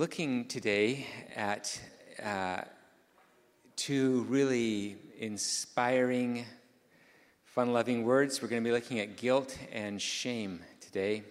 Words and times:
looking 0.00 0.46
today 0.46 1.06
at 1.36 1.78
uh, 2.24 2.62
two 3.76 4.24
really 4.30 4.96
inspiring, 5.18 6.46
fun 7.44 7.74
loving 7.74 8.02
words. 8.02 8.40
We're 8.40 8.48
going 8.48 8.64
to 8.64 8.66
be 8.66 8.72
looking 8.72 8.98
at 8.98 9.18
guilt 9.18 9.58
and 9.70 10.00
shame 10.00 10.60
today. 10.80 11.22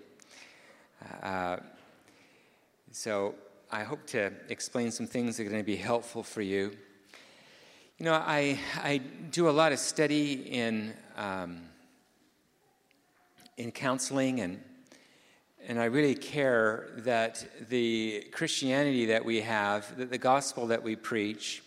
Uh, 1.24 1.58
so 2.92 3.34
I 3.72 3.82
hope 3.82 4.06
to 4.10 4.32
explain 4.50 4.92
some 4.92 5.08
things 5.08 5.38
that 5.38 5.48
are 5.48 5.50
going 5.50 5.64
to 5.64 5.66
be 5.66 5.76
helpful 5.76 6.22
for 6.22 6.44
you. 6.44 6.72
You 7.98 8.06
know, 8.06 8.14
I, 8.14 8.60
I 8.84 8.98
do 9.32 9.50
a 9.50 9.56
lot 9.62 9.72
of 9.72 9.80
study 9.80 10.34
in, 10.34 10.94
um, 11.18 11.64
in 13.58 13.72
counseling 13.72 14.42
and 14.42 14.64
and 15.70 15.80
I 15.80 15.86
really 15.86 16.16
care 16.16 16.88
that 16.98 17.46
the 17.70 18.26
Christianity 18.32 19.06
that 19.06 19.24
we 19.24 19.42
have, 19.42 19.96
that 20.00 20.10
the 20.10 20.18
gospel 20.18 20.66
that 20.66 20.82
we 20.82 20.96
preach, 20.96 21.62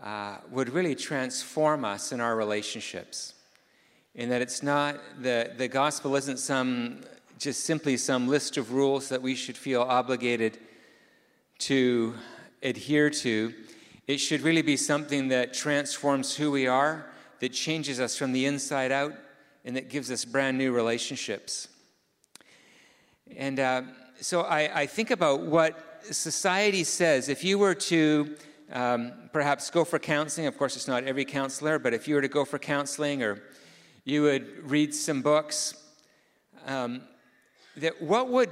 uh, 0.00 0.36
would 0.48 0.68
really 0.68 0.94
transform 0.94 1.84
us 1.84 2.12
in 2.12 2.20
our 2.20 2.36
relationships. 2.36 3.34
And 4.14 4.30
that 4.30 4.42
it's 4.42 4.62
not, 4.62 5.00
the, 5.20 5.50
the 5.58 5.66
gospel 5.66 6.14
isn't 6.14 6.38
some, 6.38 7.00
just 7.36 7.64
simply 7.64 7.96
some 7.96 8.28
list 8.28 8.56
of 8.56 8.72
rules 8.72 9.08
that 9.08 9.20
we 9.20 9.34
should 9.34 9.56
feel 9.56 9.82
obligated 9.82 10.58
to 11.58 12.14
adhere 12.62 13.10
to. 13.10 13.52
It 14.06 14.18
should 14.18 14.42
really 14.42 14.62
be 14.62 14.76
something 14.76 15.26
that 15.28 15.52
transforms 15.52 16.36
who 16.36 16.52
we 16.52 16.68
are, 16.68 17.06
that 17.40 17.52
changes 17.52 17.98
us 17.98 18.16
from 18.16 18.30
the 18.30 18.46
inside 18.46 18.92
out, 18.92 19.14
and 19.64 19.74
that 19.74 19.88
gives 19.88 20.12
us 20.12 20.24
brand 20.24 20.58
new 20.58 20.70
relationships. 20.70 21.66
And 23.36 23.60
uh, 23.60 23.82
so 24.20 24.42
I, 24.42 24.80
I, 24.80 24.86
think 24.86 25.10
about 25.10 25.42
what 25.42 26.04
society 26.10 26.84
says. 26.84 27.28
If 27.28 27.44
you 27.44 27.58
were 27.58 27.74
to 27.74 28.36
um, 28.72 29.12
perhaps 29.32 29.70
go 29.70 29.84
for 29.84 29.98
counseling, 29.98 30.46
of 30.46 30.56
course, 30.58 30.76
it's 30.76 30.88
not 30.88 31.04
every 31.04 31.24
counselor, 31.24 31.78
but 31.78 31.94
if 31.94 32.06
you 32.08 32.14
were 32.14 32.20
to 32.20 32.28
go 32.28 32.44
for 32.44 32.58
counseling 32.58 33.22
or 33.22 33.42
you 34.04 34.22
would 34.22 34.70
read 34.70 34.94
some 34.94 35.22
books, 35.22 35.74
um, 36.66 37.02
that 37.76 38.00
what 38.02 38.28
would, 38.28 38.50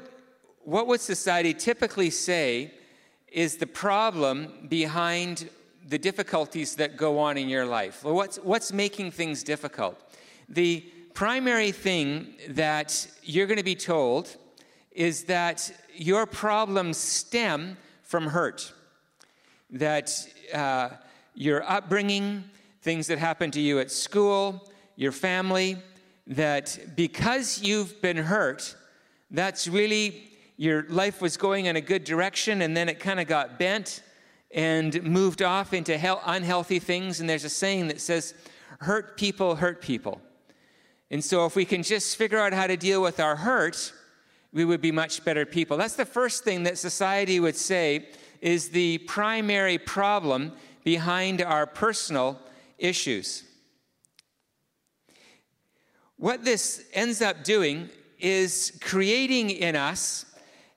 what 0.64 0.86
would 0.86 1.00
society 1.00 1.52
typically 1.52 2.10
say 2.10 2.72
is 3.30 3.56
the 3.56 3.66
problem 3.66 4.66
behind 4.68 5.50
the 5.86 5.98
difficulties 5.98 6.76
that 6.76 6.96
go 6.96 7.18
on 7.18 7.36
in 7.36 7.48
your 7.48 7.66
life? 7.66 8.04
Well, 8.04 8.14
what's, 8.14 8.36
what's 8.38 8.72
making 8.72 9.10
things 9.10 9.42
difficult? 9.42 9.98
The 10.48 10.80
primary 11.14 11.72
thing 11.72 12.34
that 12.50 13.06
you're 13.22 13.46
going 13.46 13.58
to 13.58 13.64
be 13.64 13.74
told 13.74 14.36
is 14.98 15.24
that 15.24 15.70
your 15.94 16.26
problems 16.26 16.98
stem 16.98 17.76
from 18.02 18.26
hurt. 18.26 18.72
That 19.70 20.10
uh, 20.52 20.88
your 21.34 21.62
upbringing, 21.70 22.42
things 22.82 23.06
that 23.06 23.18
happened 23.18 23.52
to 23.52 23.60
you 23.60 23.78
at 23.78 23.92
school, 23.92 24.68
your 24.96 25.12
family, 25.12 25.76
that 26.26 26.96
because 26.96 27.62
you've 27.62 28.02
been 28.02 28.16
hurt, 28.16 28.74
that's 29.30 29.68
really 29.68 30.32
your 30.56 30.82
life 30.88 31.22
was 31.22 31.36
going 31.36 31.66
in 31.66 31.76
a 31.76 31.80
good 31.80 32.02
direction 32.02 32.62
and 32.62 32.76
then 32.76 32.88
it 32.88 32.98
kind 32.98 33.20
of 33.20 33.28
got 33.28 33.56
bent 33.56 34.02
and 34.50 35.00
moved 35.04 35.42
off 35.42 35.72
into 35.72 35.94
unhealthy 36.26 36.80
things. 36.80 37.20
And 37.20 37.30
there's 37.30 37.44
a 37.44 37.48
saying 37.48 37.86
that 37.86 38.00
says, 38.00 38.34
hurt 38.80 39.16
people 39.16 39.54
hurt 39.54 39.80
people. 39.80 40.20
And 41.08 41.24
so 41.24 41.46
if 41.46 41.54
we 41.54 41.64
can 41.64 41.84
just 41.84 42.16
figure 42.16 42.40
out 42.40 42.52
how 42.52 42.66
to 42.66 42.76
deal 42.76 43.00
with 43.00 43.20
our 43.20 43.36
hurt, 43.36 43.92
we 44.52 44.64
would 44.64 44.80
be 44.80 44.92
much 44.92 45.24
better 45.24 45.44
people. 45.44 45.76
That's 45.76 45.96
the 45.96 46.06
first 46.06 46.44
thing 46.44 46.62
that 46.64 46.78
society 46.78 47.40
would 47.40 47.56
say 47.56 48.08
is 48.40 48.70
the 48.70 48.98
primary 48.98 49.78
problem 49.78 50.52
behind 50.84 51.42
our 51.42 51.66
personal 51.66 52.40
issues. 52.78 53.44
What 56.16 56.44
this 56.44 56.84
ends 56.94 57.20
up 57.22 57.44
doing 57.44 57.90
is 58.18 58.76
creating 58.80 59.50
in 59.50 59.76
us 59.76 60.24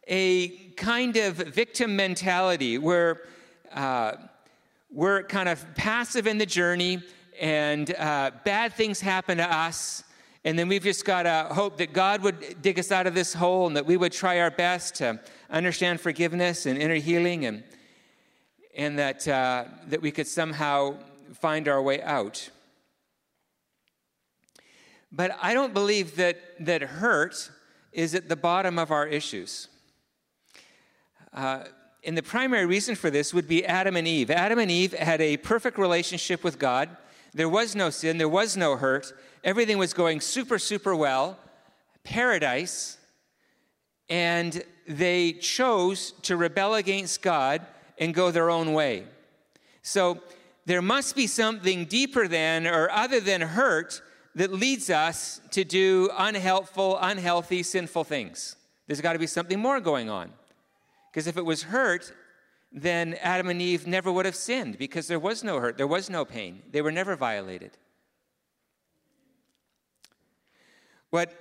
a 0.07 0.49
kind 0.75 1.15
of 1.17 1.35
victim 1.35 1.95
mentality 1.95 2.77
where 2.77 3.21
uh, 3.73 4.13
we're 4.91 5.23
kind 5.23 5.47
of 5.47 5.65
passive 5.75 6.27
in 6.27 6.37
the 6.37 6.45
journey 6.45 7.01
and 7.39 7.95
uh, 7.95 8.31
bad 8.43 8.73
things 8.73 8.99
happen 8.99 9.37
to 9.37 9.55
us 9.55 10.03
and 10.43 10.57
then 10.57 10.67
we've 10.67 10.83
just 10.83 11.05
got 11.05 11.23
to 11.23 11.53
hope 11.53 11.77
that 11.77 11.93
God 11.93 12.23
would 12.23 12.61
dig 12.61 12.79
us 12.79 12.91
out 12.91 13.05
of 13.05 13.13
this 13.13 13.33
hole 13.33 13.67
and 13.67 13.75
that 13.75 13.85
we 13.85 13.95
would 13.95 14.11
try 14.11 14.39
our 14.39 14.49
best 14.49 14.95
to 14.95 15.19
understand 15.49 16.01
forgiveness 16.01 16.65
and 16.65 16.81
inner 16.81 16.95
healing 16.95 17.45
and, 17.45 17.63
and 18.75 18.97
that, 18.97 19.27
uh, 19.27 19.65
that 19.87 20.01
we 20.01 20.09
could 20.09 20.25
somehow 20.25 20.95
find 21.33 21.67
our 21.67 21.81
way 21.81 22.01
out. 22.01 22.49
But 25.11 25.37
I 25.41 25.53
don't 25.53 25.73
believe 25.73 26.15
that, 26.15 26.39
that 26.61 26.81
hurt 26.81 27.51
is 27.91 28.15
at 28.15 28.27
the 28.27 28.35
bottom 28.35 28.79
of 28.79 28.89
our 28.89 29.05
issues. 29.05 29.67
Uh, 31.33 31.65
and 32.03 32.17
the 32.17 32.23
primary 32.23 32.65
reason 32.65 32.95
for 32.95 33.11
this 33.11 33.31
would 33.31 33.47
be 33.47 33.63
Adam 33.63 33.95
and 33.95 34.07
Eve. 34.07 34.31
Adam 34.31 34.57
and 34.57 34.71
Eve 34.71 34.93
had 34.93 35.21
a 35.21 35.37
perfect 35.37 35.77
relationship 35.77 36.43
with 36.43 36.57
God. 36.57 36.89
There 37.33 37.49
was 37.49 37.75
no 37.75 37.91
sin, 37.91 38.17
there 38.17 38.27
was 38.27 38.57
no 38.57 38.75
hurt, 38.75 39.13
everything 39.43 39.77
was 39.77 39.93
going 39.93 40.21
super, 40.21 40.59
super 40.59 40.95
well, 40.95 41.37
paradise, 42.03 42.97
and 44.09 44.63
they 44.87 45.33
chose 45.33 46.11
to 46.23 46.35
rebel 46.35 46.75
against 46.75 47.21
God 47.21 47.65
and 47.97 48.13
go 48.13 48.31
their 48.31 48.49
own 48.49 48.73
way. 48.73 49.05
So 49.81 50.21
there 50.65 50.81
must 50.81 51.15
be 51.15 51.27
something 51.27 51.85
deeper 51.85 52.27
than 52.27 52.67
or 52.67 52.89
other 52.91 53.19
than 53.19 53.41
hurt 53.41 54.01
that 54.35 54.51
leads 54.51 54.89
us 54.89 55.41
to 55.51 55.63
do 55.63 56.09
unhelpful, 56.17 56.97
unhealthy, 56.99 57.63
sinful 57.63 58.03
things. 58.05 58.55
There's 58.87 59.01
got 59.01 59.13
to 59.13 59.19
be 59.19 59.27
something 59.27 59.59
more 59.59 59.79
going 59.79 60.09
on. 60.09 60.31
Because 61.11 61.27
if 61.27 61.37
it 61.37 61.45
was 61.45 61.63
hurt, 61.63 62.13
then 62.71 63.15
Adam 63.15 63.49
and 63.49 63.61
Eve 63.61 63.85
never 63.85 64.11
would 64.11 64.25
have 64.25 64.35
sinned 64.35 64.77
because 64.77 65.07
there 65.07 65.19
was 65.19 65.43
no 65.43 65.59
hurt, 65.59 65.77
there 65.77 65.87
was 65.87 66.09
no 66.09 66.23
pain. 66.23 66.61
They 66.71 66.81
were 66.81 66.91
never 66.91 67.15
violated. 67.15 67.77
What 71.11 71.33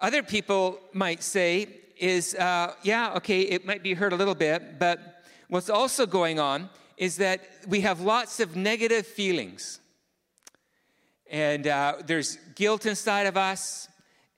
other 0.00 0.22
people 0.22 0.80
might 0.94 1.22
say 1.22 1.68
is, 1.98 2.34
uh, 2.34 2.72
yeah, 2.82 3.12
okay, 3.16 3.42
it 3.42 3.66
might 3.66 3.82
be 3.82 3.92
hurt 3.92 4.14
a 4.14 4.16
little 4.16 4.34
bit, 4.34 4.78
but 4.78 5.24
what's 5.48 5.68
also 5.68 6.06
going 6.06 6.40
on 6.40 6.70
is 6.96 7.16
that 7.18 7.42
we 7.68 7.82
have 7.82 8.00
lots 8.00 8.40
of 8.40 8.56
negative 8.56 9.06
feelings. 9.06 9.78
And 11.30 11.66
uh, 11.66 11.96
there's 12.06 12.38
guilt 12.54 12.86
inside 12.86 13.26
of 13.26 13.36
us. 13.36 13.88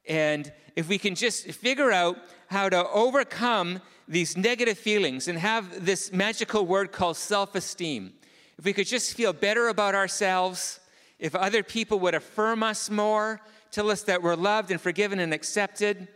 And 0.08 0.52
if 0.74 0.88
we 0.88 0.98
can 0.98 1.14
just 1.14 1.46
figure 1.52 1.92
out 1.92 2.16
how 2.48 2.68
to 2.68 2.88
overcome 2.90 3.80
these 4.08 4.36
negative 4.36 4.78
feelings 4.78 5.28
and 5.28 5.38
have 5.38 5.86
this 5.86 6.12
magical 6.12 6.66
word 6.66 6.90
called 6.90 7.16
self 7.16 7.54
esteem, 7.54 8.14
if 8.58 8.64
we 8.64 8.72
could 8.72 8.88
just 8.88 9.14
feel 9.14 9.32
better 9.32 9.68
about 9.68 9.94
ourselves, 9.94 10.80
if 11.20 11.36
other 11.36 11.62
people 11.62 12.00
would 12.00 12.14
affirm 12.14 12.64
us 12.64 12.90
more, 12.90 13.40
tell 13.70 13.90
us 13.90 14.02
that 14.02 14.22
we're 14.22 14.36
loved 14.36 14.70
and 14.70 14.80
forgiven 14.80 15.18
and 15.18 15.34
accepted, 15.34 16.08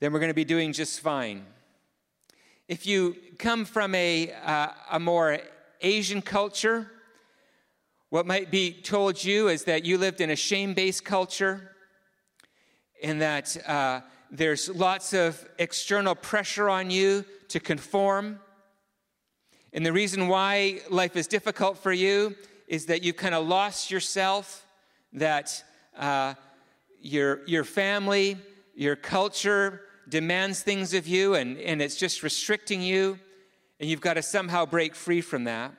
then 0.00 0.12
we're 0.12 0.18
going 0.18 0.30
to 0.30 0.34
be 0.34 0.44
doing 0.44 0.72
just 0.72 1.00
fine. 1.00 1.44
If 2.68 2.86
you 2.86 3.16
come 3.38 3.64
from 3.64 3.94
a, 3.94 4.32
uh, 4.44 4.68
a 4.90 5.00
more 5.00 5.38
Asian 5.80 6.22
culture, 6.22 6.90
what 8.10 8.26
might 8.26 8.50
be 8.50 8.72
told 8.72 9.22
you 9.22 9.48
is 9.48 9.64
that 9.64 9.84
you 9.84 9.98
lived 9.98 10.20
in 10.20 10.30
a 10.30 10.36
shame 10.36 10.74
based 10.74 11.04
culture 11.04 11.72
and 13.02 13.20
that 13.20 13.56
uh, 13.68 14.00
there's 14.30 14.68
lots 14.68 15.12
of 15.12 15.46
external 15.58 16.14
pressure 16.14 16.68
on 16.68 16.90
you 16.90 17.24
to 17.48 17.60
conform. 17.60 18.40
And 19.72 19.84
the 19.84 19.92
reason 19.92 20.28
why 20.28 20.80
life 20.90 21.16
is 21.16 21.26
difficult 21.26 21.78
for 21.78 21.92
you 21.92 22.34
is 22.68 22.86
that 22.86 23.02
you've 23.02 23.16
kind 23.16 23.34
of 23.34 23.46
lost 23.46 23.90
yourself 23.90 24.64
that 25.14 25.64
uh, 25.96 26.34
your, 27.00 27.46
your 27.46 27.64
family, 27.64 28.36
your 28.74 28.96
culture 28.96 29.82
demands 30.08 30.62
things 30.62 30.92
of 30.92 31.06
you 31.06 31.34
and, 31.34 31.58
and 31.58 31.80
it's 31.80 31.96
just 31.96 32.22
restricting 32.22 32.82
you, 32.82 33.18
and 33.80 33.88
you've 33.88 34.00
got 34.00 34.14
to 34.14 34.22
somehow 34.22 34.66
break 34.66 34.94
free 34.94 35.20
from 35.20 35.44
that. 35.44 35.72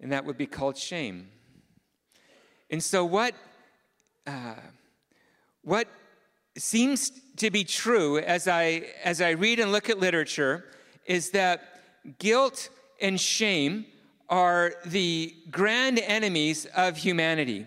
And 0.00 0.12
that 0.12 0.24
would 0.24 0.36
be 0.36 0.46
called 0.46 0.76
shame. 0.76 1.28
And 2.70 2.82
so, 2.82 3.04
what, 3.04 3.34
uh, 4.26 4.54
what 5.62 5.88
seems 6.58 7.12
to 7.36 7.50
be 7.50 7.64
true 7.64 8.18
as 8.18 8.48
I, 8.48 8.84
as 9.02 9.20
I 9.20 9.30
read 9.30 9.60
and 9.60 9.72
look 9.72 9.88
at 9.88 9.98
literature 9.98 10.64
is 11.06 11.30
that 11.30 12.18
guilt 12.18 12.68
and 13.00 13.20
shame 13.20 13.86
are 14.28 14.74
the 14.84 15.34
grand 15.50 15.98
enemies 15.98 16.66
of 16.76 16.96
humanity. 16.96 17.66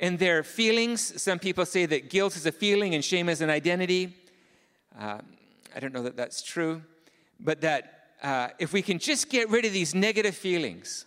and 0.00 0.18
their 0.18 0.42
feelings. 0.42 1.22
Some 1.22 1.38
people 1.38 1.64
say 1.64 1.86
that 1.86 2.10
guilt 2.10 2.36
is 2.36 2.44
a 2.46 2.52
feeling 2.52 2.94
and 2.94 3.04
shame 3.04 3.28
is 3.28 3.40
an 3.40 3.50
identity. 3.50 4.14
Uh, 4.98 5.18
I 5.74 5.80
don't 5.80 5.92
know 5.92 6.02
that 6.02 6.16
that's 6.16 6.42
true, 6.42 6.82
but 7.40 7.60
that 7.62 8.10
uh, 8.22 8.48
if 8.58 8.72
we 8.72 8.82
can 8.82 8.98
just 8.98 9.30
get 9.30 9.48
rid 9.50 9.64
of 9.64 9.72
these 9.72 9.94
negative 9.94 10.36
feelings. 10.36 11.06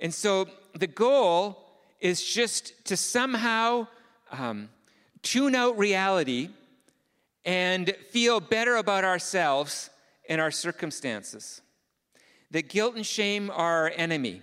And 0.00 0.12
so 0.12 0.48
the 0.74 0.86
goal 0.86 1.58
is 2.00 2.22
just 2.22 2.84
to 2.86 2.96
somehow 2.96 3.86
um, 4.30 4.68
tune 5.22 5.54
out 5.54 5.78
reality 5.78 6.50
and 7.44 7.94
feel 8.10 8.40
better 8.40 8.76
about 8.76 9.04
ourselves 9.04 9.90
and 10.28 10.40
our 10.40 10.50
circumstances. 10.50 11.62
That 12.50 12.68
guilt 12.68 12.94
and 12.94 13.06
shame 13.06 13.50
are 13.50 13.84
our 13.84 13.92
enemy 13.96 14.42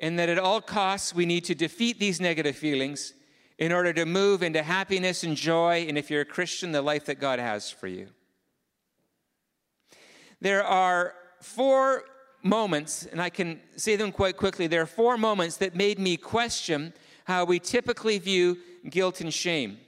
and 0.00 0.18
that 0.18 0.28
at 0.28 0.38
all 0.38 0.60
costs 0.60 1.14
we 1.14 1.26
need 1.26 1.44
to 1.44 1.54
defeat 1.54 1.98
these 1.98 2.20
negative 2.20 2.56
feelings 2.56 3.14
in 3.58 3.72
order 3.72 3.92
to 3.92 4.06
move 4.06 4.42
into 4.42 4.62
happiness 4.62 5.24
and 5.24 5.36
joy, 5.36 5.84
and 5.88 5.98
if 5.98 6.10
you're 6.10 6.20
a 6.20 6.26
Christian, 6.26 6.70
the 6.70 6.82
life 6.82 7.06
that 7.06 7.18
God 7.18 7.40
has 7.40 7.70
for 7.70 7.88
you. 7.88 8.08
There 10.40 10.62
are 10.62 11.14
four 11.40 12.04
moments, 12.44 13.04
and 13.06 13.20
I 13.20 13.30
can 13.30 13.60
say 13.76 13.96
them 13.96 14.12
quite 14.12 14.36
quickly. 14.36 14.68
There 14.68 14.82
are 14.82 14.86
four 14.86 15.18
moments 15.18 15.56
that 15.56 15.74
made 15.74 15.98
me 15.98 16.16
question 16.16 16.92
how 17.24 17.44
we 17.44 17.58
typically 17.58 18.18
view 18.18 18.58
guilt 18.88 19.20
and 19.20 19.34
shame. 19.34 19.78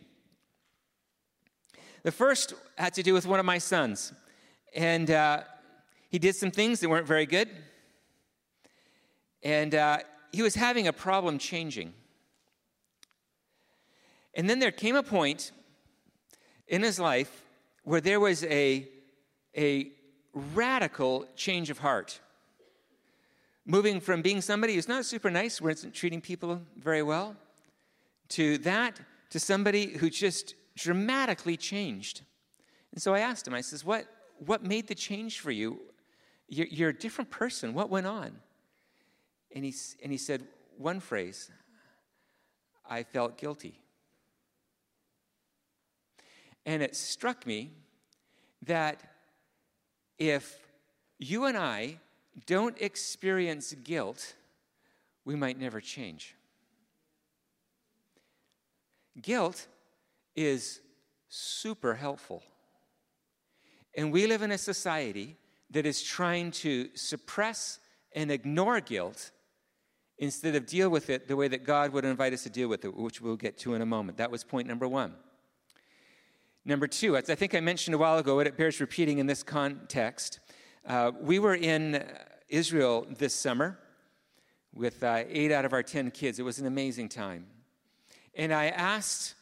The 2.03 2.11
first 2.11 2.55
had 2.77 2.93
to 2.95 3.05
do 3.05 3.15
with 3.15 3.27
one 3.27 3.39
of 3.39 3.47
my 3.47 3.59
sons, 3.59 4.13
and 4.75 5.13
uh, 5.13 5.43
he 6.11 6.19
did 6.19 6.35
some 6.35 6.51
things 6.51 6.81
that 6.81 6.91
weren't 6.91 7.07
very 7.07 7.27
good. 7.27 7.49
And 9.43 9.75
uh, 9.75 9.99
he 10.33 10.43
was 10.43 10.55
having 10.55 10.87
a 10.89 10.93
problem 10.93 11.39
changing. 11.39 11.95
And 14.35 14.51
then 14.51 14.59
there 14.59 14.73
came 14.73 14.97
a 14.97 15.03
point 15.03 15.53
in 16.69 16.83
his 16.83 16.99
life 17.01 17.45
where 17.85 18.01
there 18.01 18.21
was 18.21 18.45
a, 18.45 18.89
a 19.57 19.93
radical 20.35 21.27
change 21.37 21.71
of 21.71 21.79
heart. 21.79 22.21
Moving 23.65 24.01
from 24.01 24.21
being 24.21 24.41
somebody 24.41 24.75
who's 24.75 24.89
not 24.89 25.05
super 25.05 25.31
nice, 25.31 25.61
wasn't 25.61 25.95
treating 25.95 26.21
people 26.21 26.61
very 26.77 27.03
well, 27.03 27.37
to 28.31 28.59
that, 28.59 29.01
to 29.31 29.39
somebody 29.39 29.87
who 29.99 30.11
just 30.11 30.55
dramatically 30.77 31.57
changed. 31.57 32.23
And 32.93 33.01
so 33.01 33.15
I 33.15 33.21
asked 33.21 33.47
him, 33.47 33.55
I 33.55 33.61
says, 33.61 33.85
What, 33.85 34.07
what 34.39 34.65
made 34.65 34.89
the 34.89 34.95
change 34.95 35.41
for 35.41 35.51
you? 35.51 35.81
You're, 36.51 36.67
you're 36.67 36.89
a 36.91 36.99
different 36.99 37.31
person. 37.31 37.73
What 37.73 37.91
went 37.91 38.07
on? 38.07 38.33
And 39.55 39.65
he, 39.65 39.73
and 40.03 40.13
he 40.13 40.19
said 40.19 40.43
one 40.77 41.01
phrase 41.01 41.51
I 42.89 43.05
felt 43.05 43.39
guilty. 43.39 43.79
And 46.67 46.83
it 46.83 46.97
struck 46.97 47.47
me 47.47 47.71
that 48.67 49.01
if 50.19 50.59
you 51.19 51.45
and 51.45 51.57
I 51.57 51.99
don't 52.47 52.77
experience 52.81 53.73
guilt, 53.85 54.35
we 55.25 55.37
might 55.37 55.59
never 55.59 55.81
change. 55.81 56.35
Guilt 59.23 59.69
is 60.35 60.81
super 61.29 61.95
helpful. 61.95 62.43
And 63.97 64.13
we 64.13 64.27
live 64.27 64.43
in 64.43 64.51
a 64.51 64.59
society 64.59 65.37
that 65.71 65.87
is 65.87 66.03
trying 66.03 66.51
to 66.51 66.89
suppress 66.95 67.79
and 68.13 68.31
ignore 68.31 68.81
guilt 68.81 69.31
instead 70.19 70.55
of 70.55 70.67
deal 70.67 70.91
with 70.91 71.09
it 71.09 71.29
the 71.29 71.37
way 71.37 71.49
that 71.49 71.65
God 71.65 71.93
would 71.93 72.05
invite 72.05 72.33
us 72.33 72.43
to 72.43 72.51
deal 72.51 72.69
with 72.69 72.85
it, 72.85 72.95
which 72.95 73.21
we'll 73.21 73.37
get 73.37 73.57
to 73.59 73.75
in 73.75 73.83
a 73.83 73.87
moment. 73.87 74.19
That 74.19 74.31
was 74.31 74.45
point 74.45 74.69
number 74.69 74.87
one. 74.87 75.15
Number 76.65 76.87
two, 76.87 77.17
as 77.17 77.31
I 77.31 77.35
think 77.35 77.55
I 77.55 77.61
mentioned 77.61 77.95
a 77.95 77.99
while 77.99 78.19
ago, 78.19 78.37
but 78.37 78.47
it 78.47 78.57
bears 78.57 78.81
repeating 78.81 79.19
in 79.19 79.27
this 79.27 79.43
context. 79.43 80.41
Uh, 80.87 81.13
we 81.21 81.39
were 81.39 81.55
in 81.55 82.05
Israel 82.49 83.07
this 83.09 83.35
summer 83.35 83.79
with 84.75 85.03
uh, 85.03 85.25
eight 85.29 85.53
out 85.53 85.65
of 85.65 85.73
our 85.73 85.83
ten 85.83 86.11
kids. 86.11 86.39
It 86.39 86.43
was 86.43 86.59
an 86.59 86.67
amazing 86.67 87.09
time. 87.09 87.47
And 88.35 88.53
I 88.53 88.67
asked, 88.67 89.35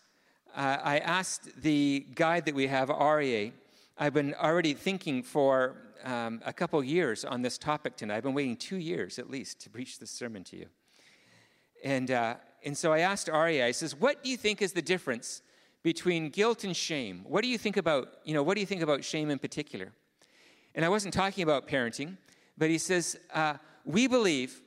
uh, 0.56 0.78
I 0.82 0.98
asked 0.98 1.60
the 1.60 2.06
guide 2.14 2.46
that 2.46 2.54
we 2.54 2.68
have, 2.68 2.88
Aryeh, 2.88 3.52
I've 4.00 4.14
been 4.14 4.32
already 4.34 4.74
thinking 4.74 5.24
for 5.24 5.74
um, 6.04 6.40
a 6.46 6.52
couple 6.52 6.82
years 6.84 7.24
on 7.24 7.42
this 7.42 7.58
topic 7.58 7.96
tonight. 7.96 8.18
I've 8.18 8.22
been 8.22 8.32
waiting 8.32 8.56
two 8.56 8.76
years 8.76 9.18
at 9.18 9.28
least 9.28 9.60
to 9.62 9.70
preach 9.70 9.98
this 9.98 10.12
sermon 10.12 10.44
to 10.44 10.56
you. 10.56 10.66
And, 11.82 12.12
uh, 12.12 12.36
and 12.64 12.78
so 12.78 12.92
I 12.92 13.00
asked 13.00 13.26
Aryeh, 13.26 13.64
I 13.64 13.72
says, 13.72 13.96
what 13.96 14.22
do 14.22 14.30
you 14.30 14.36
think 14.36 14.62
is 14.62 14.72
the 14.72 14.82
difference 14.82 15.42
between 15.82 16.28
guilt 16.28 16.62
and 16.62 16.76
shame? 16.76 17.24
What 17.26 17.42
do 17.42 17.48
you 17.48 17.58
think 17.58 17.76
about, 17.76 18.08
you 18.24 18.34
know, 18.34 18.42
what 18.44 18.54
do 18.54 18.60
you 18.60 18.66
think 18.66 18.82
about 18.82 19.02
shame 19.02 19.30
in 19.30 19.40
particular? 19.40 19.92
And 20.76 20.84
I 20.84 20.88
wasn't 20.88 21.12
talking 21.12 21.42
about 21.42 21.66
parenting, 21.66 22.18
but 22.56 22.70
he 22.70 22.78
says, 22.78 23.18
uh, 23.34 23.54
we 23.84 24.06
believe, 24.06 24.62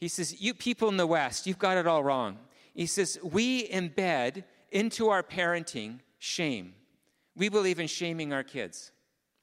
he 0.00 0.08
says, 0.08 0.40
you 0.40 0.54
people 0.54 0.88
in 0.88 0.96
the 0.96 1.06
West, 1.06 1.46
you've 1.46 1.58
got 1.58 1.76
it 1.76 1.86
all 1.86 2.02
wrong. 2.02 2.38
He 2.72 2.86
says, 2.86 3.18
we 3.22 3.68
embed 3.68 4.44
into 4.70 5.10
our 5.10 5.22
parenting 5.22 5.98
shame. 6.18 6.72
We 7.34 7.48
believe 7.48 7.80
in 7.80 7.86
shaming 7.86 8.32
our 8.32 8.42
kids. 8.42 8.92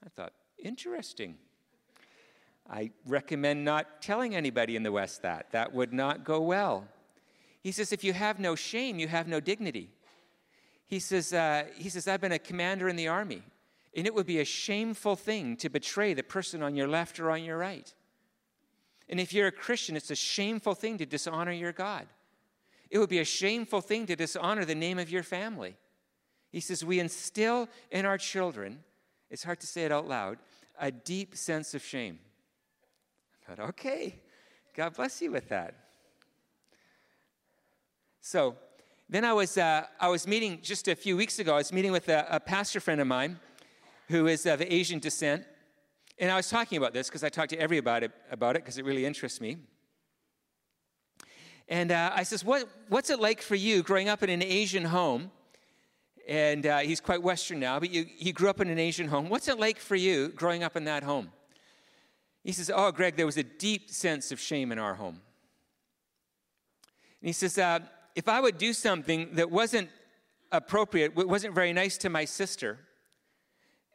I 0.06 0.09
thought, 0.09 0.33
Interesting. 0.63 1.36
I 2.69 2.91
recommend 3.06 3.65
not 3.65 4.01
telling 4.01 4.36
anybody 4.36 4.75
in 4.75 4.83
the 4.83 4.91
West 4.91 5.21
that. 5.24 5.47
That 5.51 5.74
would 5.74 5.94
not 5.94 6.24
go 6.24 6.41
well. 6.41 6.88
He 7.62 7.71
says, 7.71 7.91
if 7.91 8.03
you 8.03 8.13
have 8.13 8.39
no 8.39 8.56
shame, 8.56 9.00
you 9.00 9.07
have 9.07 9.27
no 9.27 9.39
dignity. 9.39 9.89
He 10.86 11.00
says, 11.00 11.33
uh, 11.33 11.65
he 11.75 11.89
says, 11.89 12.07
I've 12.07 12.21
been 12.21 12.31
a 12.31 12.39
commander 12.39 12.88
in 12.88 12.95
the 12.95 13.07
army, 13.07 13.44
and 13.95 14.06
it 14.06 14.13
would 14.13 14.25
be 14.25 14.39
a 14.39 14.45
shameful 14.45 15.15
thing 15.15 15.57
to 15.57 15.69
betray 15.69 16.13
the 16.13 16.24
person 16.24 16.62
on 16.62 16.75
your 16.75 16.88
left 16.88 17.19
or 17.19 17.31
on 17.31 17.44
your 17.44 17.57
right. 17.57 17.92
And 19.07 19.19
if 19.19 19.33
you're 19.33 19.47
a 19.47 19.51
Christian, 19.51 19.95
it's 19.95 20.12
a 20.12 20.15
shameful 20.15 20.75
thing 20.75 20.97
to 21.00 21.06
dishonor 21.06 21.51
your 21.51 21.74
God. 21.74 22.07
It 22.89 23.00
would 23.00 23.09
be 23.09 23.19
a 23.19 23.25
shameful 23.25 23.81
thing 23.81 24.06
to 24.07 24.15
dishonor 24.15 24.65
the 24.65 24.75
name 24.75 25.00
of 25.00 25.09
your 25.09 25.24
family. 25.24 25.75
He 26.51 26.59
says, 26.59 26.83
We 26.83 26.99
instill 26.99 27.69
in 27.91 28.05
our 28.05 28.17
children 28.17 28.79
it's 29.29 29.43
hard 29.43 29.59
to 29.59 29.67
say 29.67 29.85
it 29.85 29.91
out 29.91 30.07
loud, 30.07 30.39
a 30.79 30.91
deep 30.91 31.35
sense 31.35 31.73
of 31.73 31.83
shame. 31.83 32.19
I 33.47 33.56
thought, 33.56 33.69
okay, 33.69 34.15
God 34.75 34.95
bless 34.95 35.21
you 35.21 35.31
with 35.31 35.49
that. 35.49 35.75
So 38.21 38.56
then 39.07 39.23
I 39.25 39.33
was, 39.33 39.57
uh, 39.57 39.85
I 39.99 40.09
was 40.09 40.27
meeting 40.27 40.59
just 40.61 40.87
a 40.87 40.95
few 40.95 41.15
weeks 41.15 41.39
ago, 41.39 41.53
I 41.53 41.57
was 41.57 41.71
meeting 41.71 41.91
with 41.91 42.09
a, 42.09 42.25
a 42.29 42.39
pastor 42.39 42.79
friend 42.79 42.99
of 42.99 43.07
mine 43.07 43.39
who 44.07 44.27
is 44.27 44.45
of 44.45 44.61
Asian 44.61 44.99
descent. 44.99 45.45
And 46.18 46.31
I 46.31 46.35
was 46.35 46.49
talking 46.49 46.77
about 46.77 46.94
this 46.94 47.07
because 47.07 47.23
I 47.23 47.29
talk 47.29 47.49
to 47.49 47.57
everybody 47.57 48.07
about 48.31 48.56
it 48.56 48.63
because 48.63 48.77
it 48.77 48.85
really 48.85 49.06
interests 49.06 49.39
me. 49.39 49.57
And 51.68 51.91
uh, 51.91 52.11
I 52.15 52.23
says, 52.23 52.44
what, 52.44 52.68
What's 52.89 53.11
it 53.11 53.19
like 53.19 53.41
for 53.41 53.56
you 53.56 53.83
growing 53.83 54.09
up 54.09 54.23
in 54.23 54.29
an 54.31 54.41
Asian 54.41 54.85
home 54.85 55.31
and 56.28 56.66
uh, 56.66 56.80
he's 56.80 56.99
quite 56.99 57.21
Western 57.21 57.59
now, 57.59 57.80
but 57.80 57.90
you, 57.90 58.06
he 58.18 58.31
grew 58.31 58.49
up 58.49 58.59
in 58.59 58.69
an 58.69 58.80
Asian 58.80 59.07
home. 59.07 59.30
What's 59.30 59.47
it 59.47 59.59
like 59.59 59.78
for 59.80 59.95
you 59.95 60.30
growing 60.30 60.64
up 60.64 60.76
in 60.76 60.85
that 60.85 61.04
home? 61.04 61.31
He 62.44 62.52
says, 62.52 62.71
Oh, 62.73 62.92
Greg, 62.92 63.16
there 63.16 63.26
was 63.26 63.38
a 63.38 63.44
deep 63.44 63.90
sense 63.90 64.31
of 64.31 64.40
shame 64.40 64.71
in 64.71 64.80
our 64.80 64.95
home. 64.95 65.21
And 67.21 67.28
he 67.28 67.33
says, 67.33 67.57
uh, 67.57 67.80
If 68.16 68.28
I 68.28 68.40
would 68.42 68.57
do 68.57 68.73
something 68.73 69.30
that 69.33 69.49
wasn't 69.52 69.90
appropriate, 70.52 71.16
wasn't 71.16 71.54
very 71.54 71.73
nice 71.73 71.97
to 71.99 72.09
my 72.09 72.26
sister, 72.26 72.80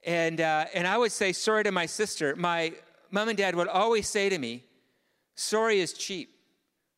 and, 0.05 0.41
uh, 0.41 0.67
and 0.75 0.87
I 0.87 0.99
would 0.99 1.13
say 1.13 1.33
sorry 1.33 1.65
to 1.65 1.73
my 1.73 1.87
sister, 1.87 2.37
my 2.37 2.73
mom 3.11 3.29
and 3.29 3.39
dad 3.39 3.55
would 3.55 3.69
always 3.69 4.09
say 4.09 4.29
to 4.29 4.39
me, 4.39 4.65
Sorry 5.37 5.81
is 5.81 5.93
cheap. 5.93 6.31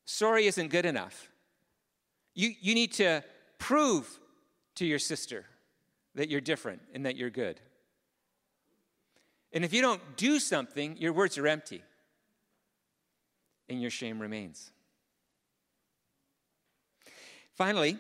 Sorry 0.05 0.47
isn't 0.47 0.69
good 0.69 0.85
enough. 0.85 1.31
You, 2.35 2.53
you 2.61 2.75
need 2.75 2.93
to 2.95 3.25
prove 3.59 4.21
to 4.77 4.87
your 4.87 4.99
sister 4.99 5.45
that 6.15 6.31
you're 6.31 6.41
different 6.41 6.81
and 6.95 7.05
that 7.05 7.17
you're 7.17 7.31
good. 7.31 7.61
And 9.53 9.65
if 9.65 9.73
you 9.73 9.83
don't 9.83 10.01
do 10.17 10.39
something, 10.39 10.97
your 10.99 11.13
words 11.13 11.39
are 11.39 11.47
empty 11.47 11.83
and 13.69 13.81
your 13.81 13.91
shame 13.91 14.21
remains. 14.21 14.71
Finally, 17.55 17.99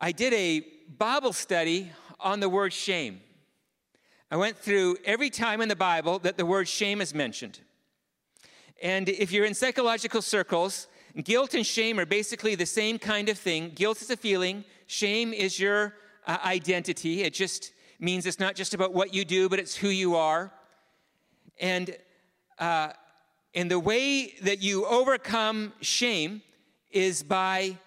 I 0.00 0.12
did 0.12 0.32
a 0.34 0.66
Bible 0.98 1.32
study 1.32 1.90
on 2.20 2.40
the 2.40 2.48
word 2.48 2.72
shame. 2.72 3.20
I 4.30 4.36
went 4.36 4.58
through 4.58 4.96
every 5.04 5.30
time 5.30 5.60
in 5.60 5.68
the 5.68 5.76
Bible 5.76 6.18
that 6.20 6.36
the 6.36 6.44
word 6.44 6.68
shame 6.68 7.00
is 7.00 7.14
mentioned. 7.14 7.60
And 8.82 9.08
if 9.08 9.32
you're 9.32 9.44
in 9.44 9.54
psychological 9.54 10.20
circles, 10.20 10.88
guilt 11.22 11.54
and 11.54 11.64
shame 11.64 11.98
are 11.98 12.06
basically 12.06 12.56
the 12.56 12.66
same 12.66 12.98
kind 12.98 13.28
of 13.28 13.38
thing. 13.38 13.70
Guilt 13.74 14.02
is 14.02 14.10
a 14.10 14.16
feeling, 14.16 14.64
Shame 14.86 15.32
is 15.32 15.58
your 15.58 15.94
uh, 16.26 16.38
identity. 16.44 17.22
It 17.22 17.34
just 17.34 17.72
means 17.98 18.26
it's 18.26 18.38
not 18.38 18.54
just 18.54 18.74
about 18.74 18.92
what 18.92 19.14
you 19.14 19.24
do, 19.24 19.48
but 19.48 19.58
it's 19.58 19.76
who 19.76 19.88
you 19.88 20.16
are. 20.16 20.52
And, 21.58 21.96
uh, 22.58 22.90
and 23.54 23.70
the 23.70 23.80
way 23.80 24.34
that 24.42 24.62
you 24.62 24.84
overcome 24.86 25.72
shame 25.80 26.42
is 26.90 27.22
by 27.22 27.78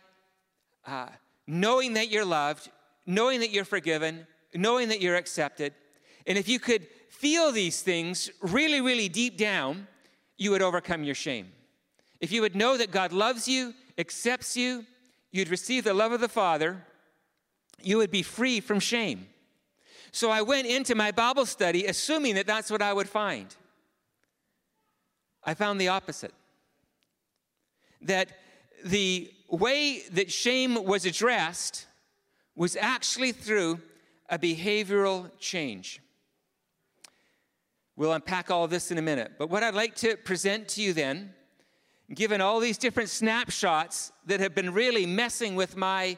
uh, 0.86 1.08
knowing 1.48 1.94
that 1.94 2.10
you're 2.10 2.26
loved, 2.26 2.70
knowing 3.06 3.40
that 3.40 3.52
you're 3.52 3.66
forgiven, 3.66 4.26
knowing 4.54 4.90
that 4.90 5.02
you're 5.02 5.16
accepted. 5.16 5.74
And 6.26 6.38
if 6.38 6.48
you 6.48 6.60
could 6.60 6.88
feel 7.10 7.52
these 7.52 7.82
things 7.82 8.30
really, 8.42 8.82
really 8.82 9.10
deep 9.10 9.38
down, 9.38 9.88
you 10.38 10.52
would 10.52 10.62
overcome 10.62 11.04
your 11.04 11.16
shame. 11.16 11.52
If 12.20 12.32
you 12.32 12.42
would 12.42 12.56
know 12.56 12.78
that 12.78 12.92
God 12.92 13.14
loves 13.14 13.48
you, 13.48 13.74
accepts 13.98 14.58
you, 14.58 14.86
you'd 15.32 15.50
receive 15.50 15.84
the 15.84 15.94
love 15.94 16.12
of 16.12 16.22
the 16.22 16.30
Father, 16.30 16.86
you 17.84 17.98
would 17.98 18.12
be 18.12 18.24
free 18.24 18.60
from 18.60 18.80
shame. 18.80 19.28
So 20.12 20.32
I 20.32 20.42
went 20.42 20.68
into 20.68 20.96
my 20.96 21.12
Bible 21.12 21.46
study 21.46 21.86
assuming 21.86 22.36
that 22.36 22.48
that's 22.48 22.72
what 22.72 22.82
I 22.82 22.94
would 22.94 23.10
find. 23.10 23.54
I 25.44 25.54
found 25.54 25.80
the 25.80 25.90
opposite. 25.90 26.34
That 28.02 28.30
the 28.84 29.32
way 29.50 30.04
that 30.12 30.32
shame 30.32 30.84
was 30.84 31.06
addressed 31.06 31.88
was 32.56 32.76
actually 32.76 33.32
through 33.32 33.80
a 34.30 34.38
behavioral 34.38 35.32
change. 35.40 36.02
We'll 37.96 38.14
unpack 38.14 38.50
all 38.50 38.68
this 38.68 38.92
in 38.92 38.98
a 38.98 39.02
minute. 39.02 39.34
But 39.38 39.50
what 39.50 39.64
I'd 39.64 39.74
like 39.74 39.96
to 39.98 40.16
present 40.18 40.70
to 40.70 40.82
you 40.82 40.94
then, 40.94 41.34
given 42.14 42.42
all 42.42 42.60
these 42.60 42.78
different 42.78 43.10
snapshots 43.10 44.12
that 44.26 44.40
have 44.40 44.56
been 44.56 44.74
really 44.74 45.06
messing 45.06 45.56
with 45.56 45.76
my 45.76 46.18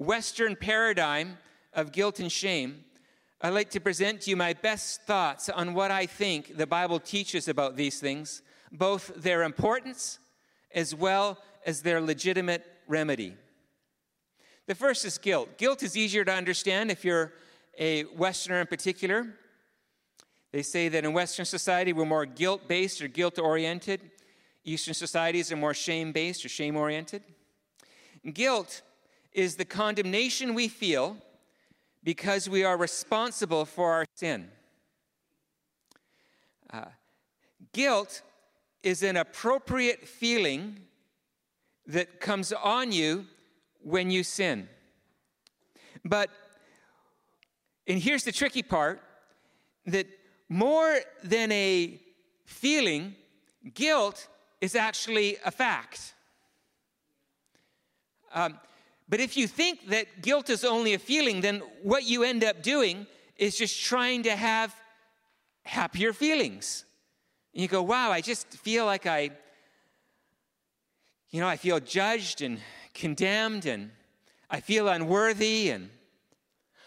Western 0.00 0.56
paradigm 0.56 1.36
of 1.74 1.92
guilt 1.92 2.20
and 2.20 2.32
shame, 2.32 2.84
I'd 3.42 3.50
like 3.50 3.68
to 3.72 3.80
present 3.80 4.22
to 4.22 4.30
you 4.30 4.36
my 4.36 4.54
best 4.54 5.02
thoughts 5.02 5.50
on 5.50 5.74
what 5.74 5.90
I 5.90 6.06
think 6.06 6.56
the 6.56 6.66
Bible 6.66 6.98
teaches 6.98 7.48
about 7.48 7.76
these 7.76 8.00
things, 8.00 8.40
both 8.72 9.12
their 9.14 9.42
importance 9.42 10.18
as 10.74 10.94
well 10.94 11.36
as 11.66 11.82
their 11.82 12.00
legitimate 12.00 12.64
remedy. 12.88 13.34
The 14.66 14.74
first 14.74 15.04
is 15.04 15.18
guilt. 15.18 15.58
Guilt 15.58 15.82
is 15.82 15.98
easier 15.98 16.24
to 16.24 16.32
understand 16.32 16.90
if 16.90 17.04
you're 17.04 17.34
a 17.78 18.04
Westerner 18.16 18.62
in 18.62 18.68
particular. 18.68 19.26
They 20.50 20.62
say 20.62 20.88
that 20.88 21.04
in 21.04 21.12
Western 21.12 21.44
society, 21.44 21.92
we're 21.92 22.06
more 22.06 22.24
guilt 22.24 22.66
based 22.66 23.02
or 23.02 23.08
guilt 23.08 23.38
oriented. 23.38 24.00
Eastern 24.64 24.94
societies 24.94 25.52
are 25.52 25.56
more 25.56 25.74
shame 25.74 26.12
based 26.12 26.42
or 26.42 26.48
shame 26.48 26.76
oriented. 26.76 27.22
Guilt 28.32 28.80
is 29.32 29.56
the 29.56 29.64
condemnation 29.64 30.54
we 30.54 30.68
feel 30.68 31.16
because 32.02 32.48
we 32.48 32.64
are 32.64 32.76
responsible 32.76 33.64
for 33.64 33.92
our 33.92 34.06
sin. 34.14 34.48
Uh, 36.72 36.84
guilt 37.72 38.22
is 38.82 39.02
an 39.02 39.16
appropriate 39.16 40.06
feeling 40.06 40.76
that 41.86 42.20
comes 42.20 42.52
on 42.52 42.92
you 42.92 43.26
when 43.82 44.10
you 44.10 44.22
sin. 44.22 44.68
But, 46.04 46.30
and 47.86 47.98
here's 47.98 48.24
the 48.24 48.32
tricky 48.32 48.62
part 48.62 49.02
that 49.86 50.06
more 50.48 50.98
than 51.22 51.52
a 51.52 52.00
feeling, 52.44 53.14
guilt 53.74 54.28
is 54.60 54.74
actually 54.74 55.36
a 55.44 55.50
fact. 55.50 56.14
Um, 58.32 58.58
but 59.10 59.18
if 59.18 59.36
you 59.36 59.48
think 59.48 59.88
that 59.88 60.22
guilt 60.22 60.48
is 60.50 60.64
only 60.64 60.94
a 60.94 60.98
feeling, 60.98 61.40
then 61.40 61.62
what 61.82 62.04
you 62.04 62.22
end 62.22 62.44
up 62.44 62.62
doing 62.62 63.08
is 63.36 63.58
just 63.58 63.82
trying 63.82 64.22
to 64.22 64.36
have 64.36 64.72
happier 65.64 66.12
feelings. 66.12 66.84
And 67.52 67.60
you 67.60 67.66
go, 67.66 67.82
wow, 67.82 68.12
I 68.12 68.20
just 68.20 68.46
feel 68.46 68.86
like 68.86 69.06
I, 69.06 69.32
you 71.30 71.40
know, 71.40 71.48
I 71.48 71.56
feel 71.56 71.80
judged 71.80 72.40
and 72.40 72.60
condemned 72.94 73.66
and 73.66 73.90
I 74.48 74.60
feel 74.60 74.86
unworthy 74.86 75.70
and 75.70 75.90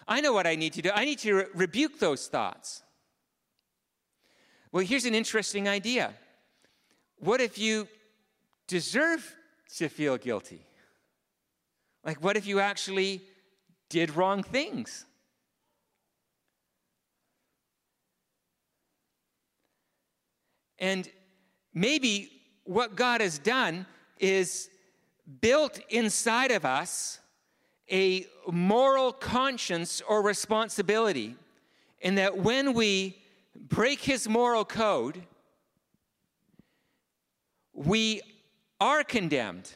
I 0.08 0.22
know 0.22 0.32
what 0.32 0.48
I 0.48 0.56
need 0.56 0.72
to 0.74 0.82
do. 0.82 0.92
I 0.96 1.04
need 1.04 1.20
to 1.20 1.34
re- 1.34 1.46
rebuke 1.54 2.00
those 2.00 2.28
thoughts. 2.28 2.84
Well, 4.72 4.86
here's 4.86 5.06
an 5.06 5.14
interesting 5.14 5.68
idea. 5.68 6.14
What 7.20 7.42
if 7.42 7.58
you 7.58 7.90
deserve 8.68 9.36
to 9.76 9.90
feel 9.90 10.18
guilty? 10.18 10.66
Like, 12.06 12.24
what 12.24 12.36
if 12.38 12.46
you 12.46 12.60
actually 12.60 13.22
did 13.90 14.16
wrong 14.16 14.44
things? 14.44 15.06
And 20.80 21.10
maybe 21.74 22.30
what 22.66 22.96
God 22.96 23.22
has 23.22 23.40
done 23.40 23.86
is 24.20 24.70
built 25.40 25.80
inside 25.90 26.52
of 26.52 26.66
us 26.66 27.20
a 27.90 28.26
moral 28.52 29.14
conscience 29.14 30.02
or 30.08 30.22
responsibility, 30.22 31.36
in 32.02 32.16
that 32.16 32.38
when 32.38 32.74
we 32.74 33.18
break 33.56 34.02
his 34.02 34.28
moral 34.28 34.66
code, 34.66 35.24
we 37.74 38.22
are 38.82 39.04
condemned. 39.04 39.72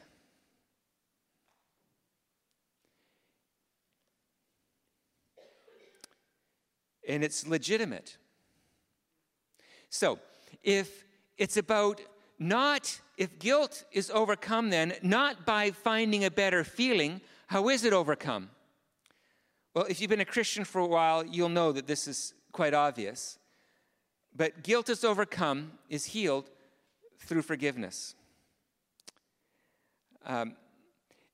And 7.07 7.23
it's 7.23 7.47
legitimate. 7.47 8.17
So, 9.89 10.19
if 10.61 11.05
it's 11.37 11.57
about 11.57 12.01
not, 12.37 12.99
if 13.17 13.39
guilt 13.39 13.85
is 13.91 14.11
overcome, 14.11 14.69
then 14.69 14.93
not 15.01 15.45
by 15.45 15.71
finding 15.71 16.25
a 16.25 16.29
better 16.29 16.63
feeling, 16.63 17.21
how 17.47 17.69
is 17.69 17.85
it 17.85 17.93
overcome? 17.93 18.49
Well, 19.73 19.85
if 19.85 20.01
you've 20.01 20.09
been 20.09 20.19
a 20.19 20.25
Christian 20.25 20.65
for 20.65 20.79
a 20.79 20.87
while, 20.87 21.25
you'll 21.25 21.49
know 21.49 21.71
that 21.71 21.87
this 21.87 22.07
is 22.07 22.33
quite 22.51 22.73
obvious. 22.73 23.39
But 24.35 24.63
guilt 24.63 24.89
is 24.89 25.03
overcome, 25.03 25.73
is 25.89 26.05
healed 26.05 26.49
through 27.19 27.41
forgiveness. 27.41 28.15
Um, 30.25 30.55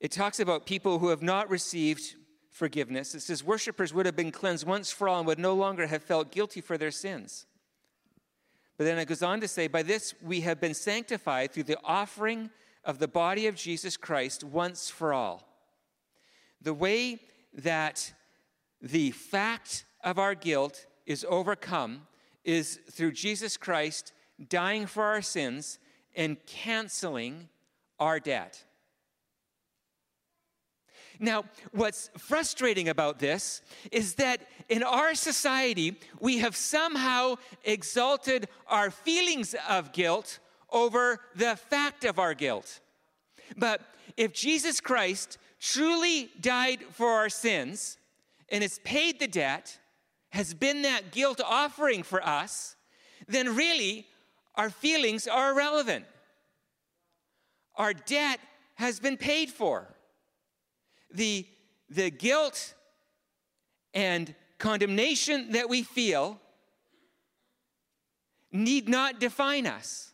it 0.00 0.12
talks 0.12 0.38
about 0.38 0.66
people 0.66 0.98
who 0.98 1.08
have 1.08 1.22
not 1.22 1.50
received 1.50 2.14
forgiveness. 2.54 3.16
It 3.16 3.20
says 3.20 3.42
worshippers 3.42 3.92
would 3.92 4.06
have 4.06 4.14
been 4.14 4.30
cleansed 4.30 4.64
once 4.64 4.92
for 4.92 5.08
all 5.08 5.18
and 5.18 5.26
would 5.26 5.40
no 5.40 5.54
longer 5.54 5.88
have 5.88 6.04
felt 6.04 6.30
guilty 6.30 6.60
for 6.60 6.78
their 6.78 6.92
sins. 6.92 7.46
But 8.78 8.84
then 8.84 8.96
it 8.96 9.06
goes 9.06 9.24
on 9.24 9.40
to 9.40 9.48
say, 9.48 9.66
By 9.66 9.82
this 9.82 10.14
we 10.22 10.42
have 10.42 10.60
been 10.60 10.72
sanctified 10.72 11.50
through 11.50 11.64
the 11.64 11.78
offering 11.82 12.50
of 12.84 13.00
the 13.00 13.08
body 13.08 13.48
of 13.48 13.56
Jesus 13.56 13.96
Christ 13.96 14.44
once 14.44 14.88
for 14.88 15.12
all. 15.12 15.48
The 16.62 16.72
way 16.72 17.18
that 17.54 18.12
the 18.80 19.10
fact 19.10 19.84
of 20.04 20.20
our 20.20 20.36
guilt 20.36 20.86
is 21.06 21.26
overcome 21.28 22.06
is 22.44 22.78
through 22.88 23.12
Jesus 23.12 23.56
Christ 23.56 24.12
dying 24.48 24.86
for 24.86 25.02
our 25.02 25.22
sins 25.22 25.80
and 26.14 26.36
canceling 26.46 27.48
our 27.98 28.20
debt. 28.20 28.62
Now, 31.18 31.44
what's 31.72 32.10
frustrating 32.18 32.88
about 32.88 33.18
this 33.18 33.62
is 33.92 34.14
that 34.16 34.46
in 34.68 34.82
our 34.82 35.14
society, 35.14 35.98
we 36.20 36.38
have 36.38 36.56
somehow 36.56 37.36
exalted 37.64 38.48
our 38.66 38.90
feelings 38.90 39.54
of 39.68 39.92
guilt 39.92 40.38
over 40.70 41.20
the 41.36 41.56
fact 41.56 42.04
of 42.04 42.18
our 42.18 42.34
guilt. 42.34 42.80
But 43.56 43.80
if 44.16 44.32
Jesus 44.32 44.80
Christ 44.80 45.38
truly 45.60 46.30
died 46.40 46.80
for 46.92 47.08
our 47.10 47.28
sins 47.28 47.96
and 48.48 48.62
has 48.62 48.78
paid 48.80 49.20
the 49.20 49.28
debt, 49.28 49.78
has 50.30 50.52
been 50.52 50.82
that 50.82 51.12
guilt 51.12 51.40
offering 51.44 52.02
for 52.02 52.24
us, 52.26 52.74
then 53.28 53.54
really 53.54 54.06
our 54.56 54.70
feelings 54.70 55.28
are 55.28 55.52
irrelevant. 55.52 56.06
Our 57.76 57.94
debt 57.94 58.40
has 58.74 58.98
been 59.00 59.16
paid 59.16 59.50
for. 59.50 59.93
The, 61.14 61.46
the 61.88 62.10
guilt 62.10 62.74
and 63.94 64.34
condemnation 64.58 65.52
that 65.52 65.68
we 65.68 65.82
feel 65.82 66.40
need 68.52 68.88
not 68.88 69.20
define 69.20 69.66
us. 69.66 70.12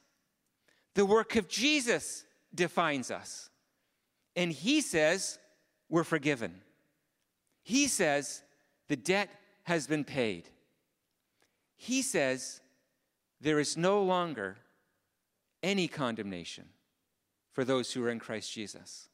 The 0.94 1.06
work 1.06 1.36
of 1.36 1.48
Jesus 1.48 2.24
defines 2.54 3.10
us. 3.10 3.50
And 4.36 4.52
he 4.52 4.80
says 4.80 5.38
we're 5.88 6.04
forgiven. 6.04 6.60
He 7.62 7.86
says 7.86 8.42
the 8.88 8.96
debt 8.96 9.28
has 9.64 9.86
been 9.86 10.04
paid. 10.04 10.48
He 11.76 12.02
says 12.02 12.60
there 13.40 13.58
is 13.58 13.76
no 13.76 14.02
longer 14.02 14.56
any 15.62 15.88
condemnation 15.88 16.64
for 17.52 17.64
those 17.64 17.92
who 17.92 18.04
are 18.04 18.10
in 18.10 18.18
Christ 18.18 18.52
Jesus. 18.52 19.08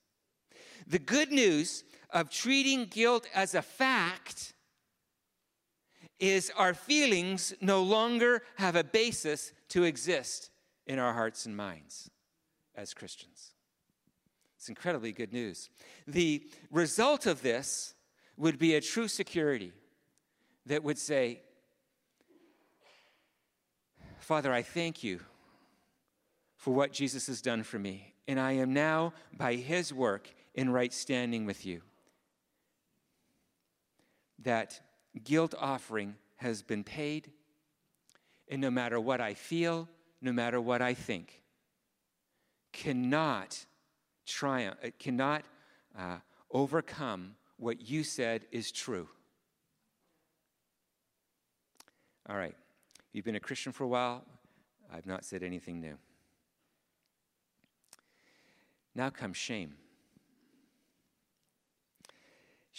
The 0.86 0.98
good 0.98 1.32
news 1.32 1.84
of 2.10 2.30
treating 2.30 2.86
guilt 2.86 3.26
as 3.34 3.54
a 3.54 3.62
fact 3.62 4.54
is 6.18 6.50
our 6.56 6.74
feelings 6.74 7.52
no 7.60 7.82
longer 7.82 8.42
have 8.56 8.76
a 8.76 8.84
basis 8.84 9.52
to 9.68 9.84
exist 9.84 10.50
in 10.86 10.98
our 10.98 11.12
hearts 11.12 11.46
and 11.46 11.56
minds 11.56 12.10
as 12.74 12.94
Christians. 12.94 13.52
It's 14.56 14.68
incredibly 14.68 15.12
good 15.12 15.32
news. 15.32 15.68
The 16.06 16.46
result 16.70 17.26
of 17.26 17.42
this 17.42 17.94
would 18.36 18.58
be 18.58 18.74
a 18.74 18.80
true 18.80 19.08
security 19.08 19.72
that 20.66 20.82
would 20.82 20.98
say, 20.98 21.40
Father, 24.18 24.52
I 24.52 24.62
thank 24.62 25.04
you 25.04 25.20
for 26.56 26.74
what 26.74 26.92
Jesus 26.92 27.28
has 27.28 27.40
done 27.40 27.62
for 27.62 27.78
me, 27.78 28.14
and 28.26 28.40
I 28.40 28.52
am 28.52 28.72
now, 28.72 29.12
by 29.36 29.54
his 29.54 29.92
work, 29.92 30.34
in 30.56 30.70
right 30.70 30.92
standing 30.92 31.46
with 31.46 31.64
you. 31.64 31.82
That 34.40 34.80
guilt 35.22 35.54
offering 35.58 36.16
has 36.36 36.62
been 36.62 36.82
paid, 36.82 37.30
and 38.48 38.60
no 38.60 38.70
matter 38.70 38.98
what 38.98 39.20
I 39.20 39.34
feel, 39.34 39.88
no 40.20 40.32
matter 40.32 40.60
what 40.60 40.82
I 40.82 40.94
think, 40.94 41.42
cannot 42.72 43.64
triumph, 44.26 44.78
it 44.82 44.98
cannot 44.98 45.44
uh, 45.96 46.18
overcome 46.50 47.36
what 47.58 47.88
you 47.88 48.02
said 48.02 48.46
is 48.50 48.72
true. 48.72 49.08
All 52.28 52.36
right. 52.36 52.56
You've 53.12 53.24
been 53.24 53.36
a 53.36 53.40
Christian 53.40 53.72
for 53.72 53.84
a 53.84 53.88
while. 53.88 54.24
I've 54.92 55.06
not 55.06 55.24
said 55.24 55.42
anything 55.42 55.80
new. 55.80 55.96
Now 58.94 59.10
comes 59.10 59.36
shame. 59.36 59.74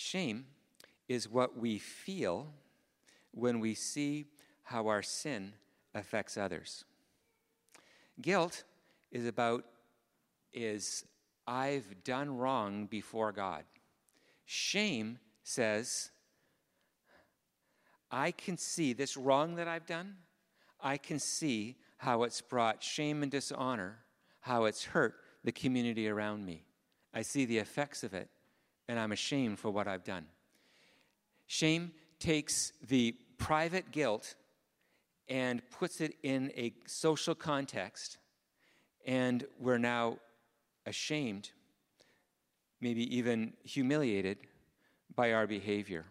Shame 0.08 0.46
is 1.10 1.28
what 1.28 1.58
we 1.58 1.80
feel 1.80 2.48
when 3.32 3.60
we 3.60 3.74
see 3.74 4.28
how 4.64 4.88
our 4.88 5.02
sin 5.02 5.52
affects 5.94 6.38
others. 6.38 6.86
Guilt 8.22 8.64
is 9.12 9.28
about 9.28 9.66
is 10.54 11.04
I've 11.46 12.06
done 12.06 12.38
wrong 12.38 12.86
before 12.86 13.34
God. 13.34 13.66
Shame 14.46 15.20
says 15.44 16.12
I 18.10 18.32
can 18.32 18.58
see 18.58 18.94
this 18.94 19.18
wrong 19.18 19.56
that 19.56 19.68
I've 19.68 19.86
done. 19.86 20.16
I 20.80 20.96
can 20.96 21.20
see 21.20 21.76
how 21.98 22.24
it's 22.24 22.40
brought 22.40 22.82
shame 22.82 23.24
and 23.24 23.32
dishonor, 23.32 24.00
how 24.40 24.64
it's 24.66 24.86
hurt 24.86 25.16
the 25.44 25.52
community 25.52 26.08
around 26.08 26.46
me. 26.46 26.64
I 27.14 27.24
see 27.24 27.44
the 27.44 27.58
effects 27.58 28.06
of 28.06 28.14
it, 28.14 28.30
and 28.88 29.00
I'm 29.00 29.12
ashamed 29.12 29.60
for 29.60 29.70
what 29.70 29.88
I've 29.88 30.04
done. 30.04 30.26
Shame 31.48 31.92
takes 32.20 32.74
the 32.88 33.16
private 33.38 33.92
guilt 33.92 34.36
and 35.30 35.62
puts 35.72 36.02
it 36.02 36.16
in 36.24 36.52
a 36.56 36.74
social 36.86 37.36
context, 37.36 38.18
and 39.06 39.46
we're 39.60 39.78
now 39.78 40.18
ashamed, 40.86 41.52
maybe 42.80 43.16
even 43.16 43.54
humiliated 43.64 44.38
by 45.16 45.34
our 45.34 45.48
behavior. 45.48 46.06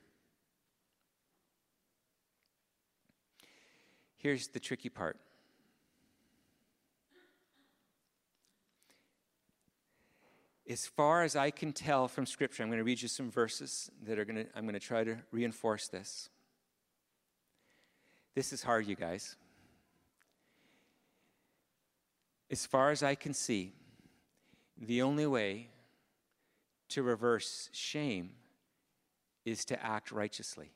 Here's 4.18 4.48
the 4.48 4.60
tricky 4.60 4.88
part. 4.88 5.18
As 10.68 10.86
far 10.86 11.22
as 11.22 11.36
I 11.36 11.50
can 11.50 11.72
tell 11.72 12.08
from 12.08 12.26
Scripture, 12.26 12.62
I'm 12.62 12.68
going 12.68 12.78
to 12.78 12.84
read 12.84 13.00
you 13.00 13.08
some 13.08 13.30
verses 13.30 13.90
that 14.04 14.18
are 14.18 14.24
going 14.24 14.44
to, 14.44 14.46
I'm 14.54 14.64
going 14.64 14.74
to 14.74 14.80
try 14.80 15.04
to 15.04 15.18
reinforce 15.30 15.88
this. 15.88 16.28
This 18.34 18.52
is 18.52 18.62
hard, 18.62 18.86
you 18.86 18.96
guys. 18.96 19.36
As 22.50 22.66
far 22.66 22.90
as 22.90 23.02
I 23.02 23.14
can 23.14 23.32
see, 23.32 23.72
the 24.78 25.02
only 25.02 25.26
way 25.26 25.68
to 26.88 27.02
reverse 27.02 27.70
shame 27.72 28.30
is 29.44 29.64
to 29.66 29.84
act 29.84 30.10
righteously, 30.10 30.70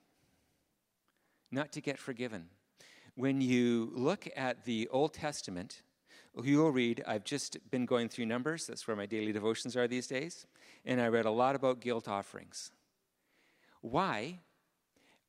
not 1.51 1.73
to 1.73 1.81
get 1.81 1.99
forgiven 1.99 2.49
when 3.21 3.41
you 3.41 3.91
look 3.95 4.27
at 4.35 4.65
the 4.65 4.89
Old 4.91 5.13
Testament, 5.13 5.83
you'll 6.43 6.71
read, 6.71 7.03
I've 7.07 7.25
just 7.25 7.59
been 7.71 7.87
going 7.87 8.09
through 8.09 8.27
Numbers, 8.27 8.67
that's 8.67 8.87
where 8.87 8.97
my 8.97 9.07
daily 9.07 9.33
devotions 9.33 9.77
are 9.77 9.89
these 9.89 10.07
days, 10.07 10.47
and 10.85 11.01
I 11.01 11.09
read 11.09 11.27
a 11.27 11.31
lot 11.31 11.55
about 11.55 11.81
guilt 11.81 12.09
offerings. 12.09 12.71
Why 13.81 14.41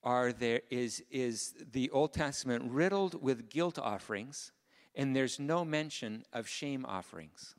are 0.04 0.32
there, 0.34 0.62
is, 0.70 1.04
is 1.10 1.54
the 1.72 1.90
Old 1.92 2.14
Testament 2.14 2.72
riddled 2.72 3.22
with 3.22 3.50
guilt 3.50 3.78
offerings 3.80 4.52
and 4.96 5.16
there's 5.16 5.40
no 5.40 5.64
mention 5.64 6.26
of 6.34 6.48
shame 6.48 6.86
offerings? 6.86 7.56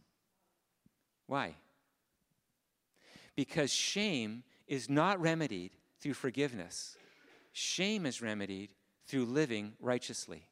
Why? 1.27 1.55
Because 3.37 3.73
shame 3.73 4.43
is 4.67 4.91
not 4.91 5.21
remedied 5.21 5.73
through 6.01 6.15
forgiveness. 6.15 6.97
Shame 7.53 8.07
is 8.07 8.21
remedied 8.21 8.75
through 9.07 9.25
living 9.27 9.73
righteously. 9.81 10.45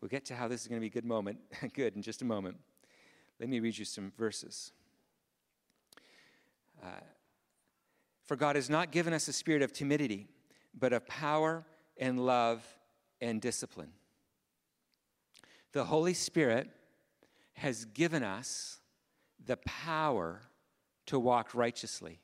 We'll 0.00 0.08
get 0.08 0.24
to 0.26 0.34
how 0.34 0.48
this 0.48 0.62
is 0.62 0.68
going 0.68 0.80
to 0.80 0.80
be 0.80 0.86
a 0.86 0.90
good 0.90 1.04
moment, 1.04 1.38
good 1.74 1.96
in 1.96 2.02
just 2.02 2.22
a 2.22 2.24
moment. 2.24 2.56
Let 3.40 3.48
me 3.48 3.60
read 3.60 3.76
you 3.76 3.84
some 3.84 4.12
verses. 4.16 4.72
Uh, 6.82 7.00
For 8.24 8.36
God 8.36 8.56
has 8.56 8.70
not 8.70 8.92
given 8.92 9.12
us 9.12 9.28
a 9.28 9.32
spirit 9.32 9.62
of 9.62 9.72
timidity, 9.72 10.28
but 10.78 10.92
of 10.92 11.06
power 11.06 11.64
and 11.96 12.24
love 12.24 12.64
and 13.20 13.40
discipline. 13.40 13.92
The 15.72 15.84
Holy 15.84 16.14
Spirit 16.14 16.70
has 17.54 17.84
given 17.84 18.22
us 18.22 18.78
the 19.44 19.56
power 19.58 20.40
to 21.06 21.18
walk 21.18 21.54
righteously. 21.54 22.20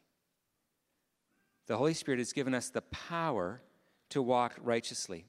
The 1.67 1.77
Holy 1.77 1.95
Spirit 1.95 2.19
has 2.19 2.33
given 2.33 2.55
us 2.55 2.69
the 2.69 2.83
power 2.83 3.63
to 4.11 4.23
walk 4.23 4.55
righteously. 4.63 5.27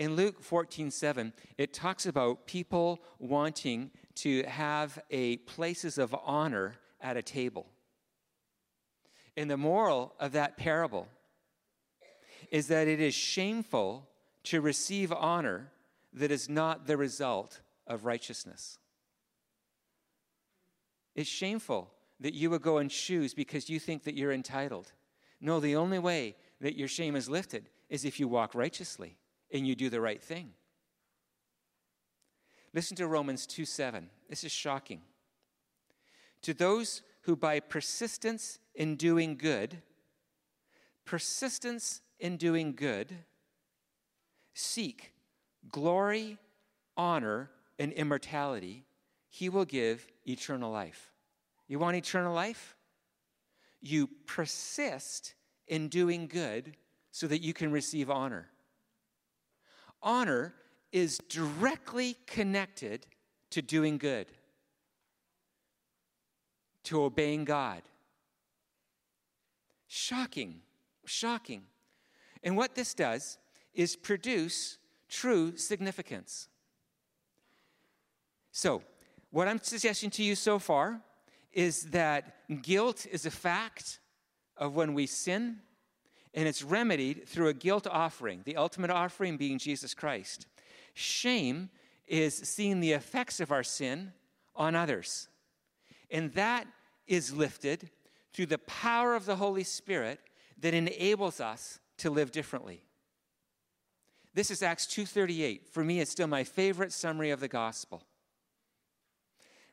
In 0.00 0.16
Luke 0.16 0.42
14, 0.42 0.90
7, 0.90 1.34
it 1.58 1.74
talks 1.74 2.06
about 2.06 2.46
people 2.46 3.00
wanting 3.18 3.90
to 4.14 4.44
have 4.44 4.98
a 5.10 5.36
places 5.36 5.98
of 5.98 6.16
honor 6.24 6.76
at 7.02 7.18
a 7.18 7.22
table. 7.22 7.66
And 9.36 9.50
the 9.50 9.58
moral 9.58 10.14
of 10.18 10.32
that 10.32 10.56
parable 10.56 11.06
is 12.50 12.68
that 12.68 12.88
it 12.88 12.98
is 12.98 13.14
shameful 13.14 14.08
to 14.44 14.62
receive 14.62 15.12
honor 15.12 15.70
that 16.14 16.30
is 16.30 16.48
not 16.48 16.86
the 16.86 16.96
result 16.96 17.60
of 17.86 18.06
righteousness. 18.06 18.78
It's 21.14 21.28
shameful 21.28 21.90
that 22.20 22.32
you 22.32 22.48
would 22.48 22.62
go 22.62 22.78
and 22.78 22.90
choose 22.90 23.34
because 23.34 23.68
you 23.68 23.78
think 23.78 24.04
that 24.04 24.16
you're 24.16 24.32
entitled. 24.32 24.92
No, 25.42 25.60
the 25.60 25.76
only 25.76 25.98
way 25.98 26.36
that 26.62 26.78
your 26.78 26.88
shame 26.88 27.16
is 27.16 27.28
lifted 27.28 27.68
is 27.90 28.06
if 28.06 28.18
you 28.18 28.28
walk 28.28 28.54
righteously 28.54 29.18
and 29.52 29.66
you 29.66 29.74
do 29.74 29.90
the 29.90 30.00
right 30.00 30.22
thing. 30.22 30.50
Listen 32.72 32.96
to 32.96 33.06
Romans 33.06 33.46
2 33.46 33.64
7. 33.64 34.08
This 34.28 34.44
is 34.44 34.52
shocking. 34.52 35.02
To 36.42 36.54
those 36.54 37.02
who 37.22 37.36
by 37.36 37.60
persistence 37.60 38.58
in 38.74 38.96
doing 38.96 39.36
good, 39.36 39.82
persistence 41.04 42.00
in 42.18 42.36
doing 42.36 42.74
good, 42.74 43.14
seek 44.54 45.12
glory, 45.70 46.38
honor, 46.96 47.50
and 47.78 47.92
immortality, 47.92 48.84
he 49.28 49.48
will 49.48 49.64
give 49.64 50.06
eternal 50.26 50.70
life. 50.70 51.12
You 51.66 51.78
want 51.78 51.96
eternal 51.96 52.34
life? 52.34 52.76
you 53.80 54.08
persist 54.26 55.34
in 55.66 55.88
doing 55.88 56.26
good 56.26 56.76
so 57.10 57.26
that 57.26 57.42
you 57.42 57.52
can 57.52 57.72
receive 57.72 58.10
honor. 58.10 58.48
Honor 60.02 60.54
is 60.92 61.18
directly 61.28 62.16
connected 62.26 63.06
to 63.50 63.62
doing 63.62 63.98
good, 63.98 64.26
to 66.84 67.02
obeying 67.02 67.44
God. 67.44 67.82
Shocking, 69.86 70.60
shocking. 71.04 71.62
And 72.42 72.56
what 72.56 72.74
this 72.74 72.94
does 72.94 73.38
is 73.74 73.96
produce 73.96 74.78
true 75.08 75.56
significance. 75.56 76.48
So, 78.52 78.82
what 79.30 79.46
I'm 79.46 79.60
suggesting 79.62 80.10
to 80.10 80.24
you 80.24 80.34
so 80.34 80.58
far 80.58 81.00
is 81.52 81.84
that 81.90 82.62
guilt 82.62 83.06
is 83.10 83.26
a 83.26 83.30
fact 83.30 84.00
of 84.56 84.74
when 84.74 84.94
we 84.94 85.06
sin, 85.06 85.58
and 86.34 86.46
it's 86.46 86.62
remedied 86.62 87.26
through 87.26 87.48
a 87.48 87.54
guilt 87.54 87.86
offering, 87.86 88.42
the 88.44 88.56
ultimate 88.56 88.90
offering 88.90 89.36
being 89.36 89.58
Jesus 89.58 89.94
Christ. 89.94 90.46
Shame 90.94 91.70
is 92.06 92.34
seeing 92.34 92.80
the 92.80 92.92
effects 92.92 93.40
of 93.40 93.52
our 93.52 93.62
sin 93.62 94.12
on 94.54 94.74
others, 94.74 95.28
and 96.10 96.32
that 96.34 96.66
is 97.06 97.32
lifted 97.32 97.90
through 98.32 98.46
the 98.46 98.58
power 98.58 99.14
of 99.14 99.26
the 99.26 99.36
Holy 99.36 99.64
Spirit 99.64 100.20
that 100.58 100.74
enables 100.74 101.40
us 101.40 101.80
to 101.98 102.10
live 102.10 102.30
differently. 102.30 102.84
This 104.32 104.50
is 104.50 104.62
Acts 104.62 104.86
2:38. 104.86 105.66
For 105.66 105.82
me 105.84 106.00
it's 106.00 106.10
still 106.10 106.26
my 106.26 106.44
favorite 106.44 106.92
summary 106.92 107.30
of 107.30 107.40
the 107.40 107.48
gospel. 107.48 108.06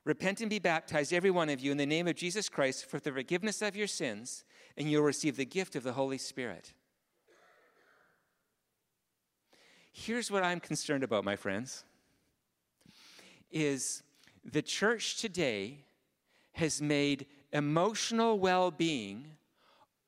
Repent 0.07 0.39
and 0.39 0.49
be 0.49 0.57
baptized 0.57 1.11
every 1.11 1.31
one 1.31 1.49
of 1.49 1.59
you 1.59 1.69
in 1.69 1.75
the 1.75 1.85
name 1.85 2.07
of 2.07 2.15
Jesus 2.15 2.47
Christ 2.47 2.89
for 2.89 2.97
the 2.97 3.11
forgiveness 3.11 3.61
of 3.61 3.75
your 3.75 3.87
sins 3.87 4.45
and 4.77 4.89
you'll 4.89 5.03
receive 5.03 5.35
the 5.35 5.45
gift 5.45 5.75
of 5.75 5.83
the 5.83 5.91
Holy 5.91 6.17
Spirit. 6.17 6.71
Here's 9.91 10.31
what 10.31 10.43
I'm 10.43 10.61
concerned 10.61 11.03
about, 11.03 11.25
my 11.25 11.35
friends, 11.35 11.83
is 13.51 14.01
the 14.45 14.61
church 14.61 15.17
today 15.17 15.79
has 16.53 16.81
made 16.81 17.25
emotional 17.51 18.39
well-being 18.39 19.25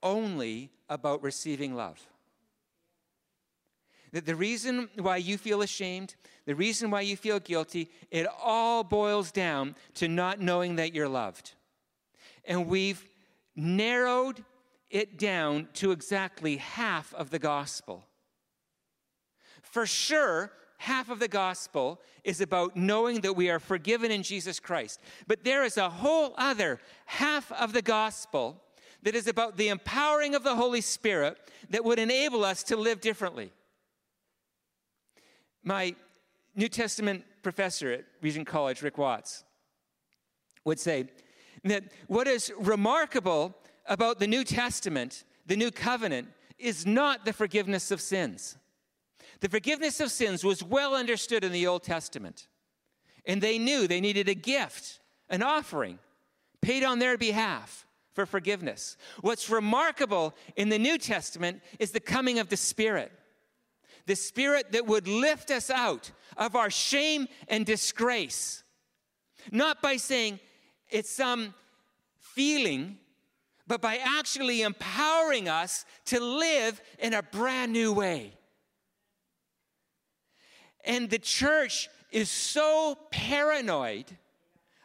only 0.01 0.71
about 0.87 1.21
receiving 1.21 1.75
love. 1.75 2.07
That 4.11 4.25
the 4.25 4.35
reason 4.35 4.89
why 4.97 5.17
you 5.17 5.37
feel 5.37 5.61
ashamed, 5.61 6.15
the 6.45 6.55
reason 6.55 6.89
why 6.89 7.01
you 7.01 7.15
feel 7.15 7.39
guilty, 7.39 7.89
it 8.09 8.27
all 8.41 8.83
boils 8.83 9.31
down 9.31 9.75
to 9.95 10.07
not 10.07 10.39
knowing 10.39 10.77
that 10.77 10.93
you're 10.93 11.07
loved. 11.07 11.53
And 12.45 12.67
we've 12.67 13.05
narrowed 13.55 14.43
it 14.89 15.19
down 15.19 15.67
to 15.73 15.91
exactly 15.91 16.57
half 16.57 17.13
of 17.13 17.29
the 17.29 17.39
gospel. 17.39 18.05
For 19.61 19.85
sure, 19.85 20.51
half 20.79 21.09
of 21.09 21.19
the 21.19 21.27
gospel 21.27 22.01
is 22.23 22.41
about 22.41 22.75
knowing 22.75 23.21
that 23.21 23.35
we 23.35 23.49
are 23.49 23.59
forgiven 23.59 24.11
in 24.11 24.23
Jesus 24.23 24.59
Christ. 24.59 24.99
But 25.27 25.43
there 25.43 25.63
is 25.63 25.77
a 25.77 25.89
whole 25.89 26.33
other 26.37 26.79
half 27.05 27.51
of 27.51 27.73
the 27.73 27.81
gospel 27.81 28.63
that 29.03 29.13
is 29.13 29.27
about 29.27 29.57
the 29.57 29.67
empowering 29.67 30.35
of 30.35 30.43
the 30.43 30.55
Holy 30.55 30.81
Spirit 30.81 31.37
that 31.69 31.85
would 31.85 31.99
enable 31.99 32.43
us 32.43 32.63
to 32.63 32.75
live 32.75 33.01
differently. 33.01 33.51
My 35.63 35.95
New 36.55 36.69
Testament 36.69 37.23
professor 37.43 37.91
at 37.91 38.05
Regent 38.21 38.47
College, 38.47 38.81
Rikk 38.81 38.97
Watts, 38.97 39.43
would 40.65 40.79
say 40.79 41.09
that 41.63 41.83
what 42.07 42.27
is 42.27 42.51
remarkable 42.57 43.55
about 43.85 44.19
the 44.19 44.27
New 44.27 44.43
Testament, 44.43 45.23
the 45.45 45.55
New 45.55 45.71
Covenant, 45.71 46.27
is 46.57 46.85
not 46.85 47.25
the 47.25 47.33
forgiveness 47.33 47.91
of 47.91 48.01
sins. 48.01 48.57
The 49.39 49.49
forgiveness 49.49 49.99
of 49.99 50.11
sins 50.11 50.43
was 50.43 50.63
well 50.63 50.95
understood 50.95 51.43
in 51.43 51.51
the 51.51 51.67
Old 51.67 51.83
Testament, 51.83 52.47
and 53.25 53.41
they 53.41 53.57
knew 53.57 53.87
they 53.87 54.01
needed 54.01 54.27
a 54.27 54.35
gift, 54.35 54.99
an 55.29 55.41
offering, 55.41 55.99
paid 56.61 56.83
on 56.83 56.99
their 56.99 57.17
behalf 57.17 57.85
for 58.13 58.25
forgiveness. 58.25 58.97
What's 59.21 59.49
remarkable 59.49 60.35
in 60.57 60.69
the 60.69 60.79
New 60.79 60.97
Testament 60.97 61.61
is 61.79 61.91
the 61.91 61.99
coming 61.99 62.39
of 62.39 62.49
the 62.49 62.57
Spirit 62.57 63.11
the 64.09 64.15
Spirit 64.15 64.71
that 64.71 64.87
would 64.87 65.07
lift 65.07 65.51
us 65.51 65.69
out 65.69 66.11
of 66.35 66.55
our 66.55 66.71
shame 66.71 67.27
and 67.47 67.63
disgrace. 67.63 68.63
Not 69.51 69.83
by 69.83 69.97
saying 69.97 70.39
it's 70.89 71.11
some 71.11 71.53
feeling, 72.17 72.97
but 73.67 73.81
by 73.81 73.97
actually 73.97 74.63
empowering 74.63 75.47
us 75.47 75.85
to 76.05 76.19
live 76.19 76.81
in 76.97 77.13
a 77.13 77.21
brand 77.21 77.71
new 77.71 77.93
way. 77.93 78.33
And 80.83 81.07
the 81.07 81.19
church 81.19 81.87
is 82.11 82.31
so 82.31 82.97
paranoid 83.11 84.05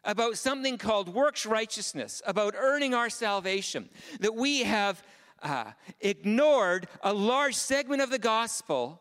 about 0.04 0.36
something 0.36 0.76
called 0.76 1.08
works 1.08 1.46
righteousness, 1.46 2.20
about 2.26 2.54
earning 2.58 2.92
our 2.92 3.08
salvation, 3.08 3.88
that 4.20 4.34
we 4.34 4.64
have 4.64 5.02
uh, 5.42 5.70
ignored 6.02 6.88
a 7.02 7.14
large 7.14 7.54
segment 7.54 8.02
of 8.02 8.10
the 8.10 8.18
gospel 8.18 9.00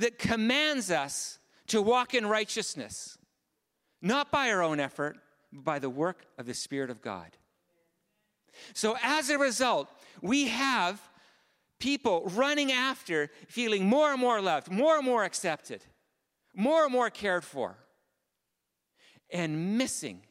that 0.00 0.18
commands 0.18 0.90
us 0.90 1.38
to 1.68 1.80
walk 1.80 2.14
in 2.14 2.26
righteousness, 2.26 3.18
not 4.02 4.30
by 4.30 4.50
our 4.50 4.62
own 4.62 4.80
effort, 4.80 5.16
but 5.52 5.64
by 5.64 5.78
the 5.78 5.90
work 5.90 6.26
of 6.38 6.46
the 6.46 6.54
Spirit 6.54 6.90
of 6.90 7.00
God. 7.00 7.36
So, 8.74 8.96
as 9.02 9.30
a 9.30 9.38
result, 9.38 9.88
we 10.20 10.48
have 10.48 11.00
people 11.78 12.30
running 12.34 12.72
after 12.72 13.30
feeling 13.46 13.86
more 13.86 14.10
and 14.10 14.20
more 14.20 14.40
loved, 14.40 14.70
more 14.70 14.96
and 14.96 15.04
more 15.04 15.24
accepted, 15.24 15.84
more 16.54 16.84
and 16.84 16.92
more 16.92 17.10
cared 17.10 17.44
for, 17.44 17.76
and 19.30 19.78
missing 19.78 20.22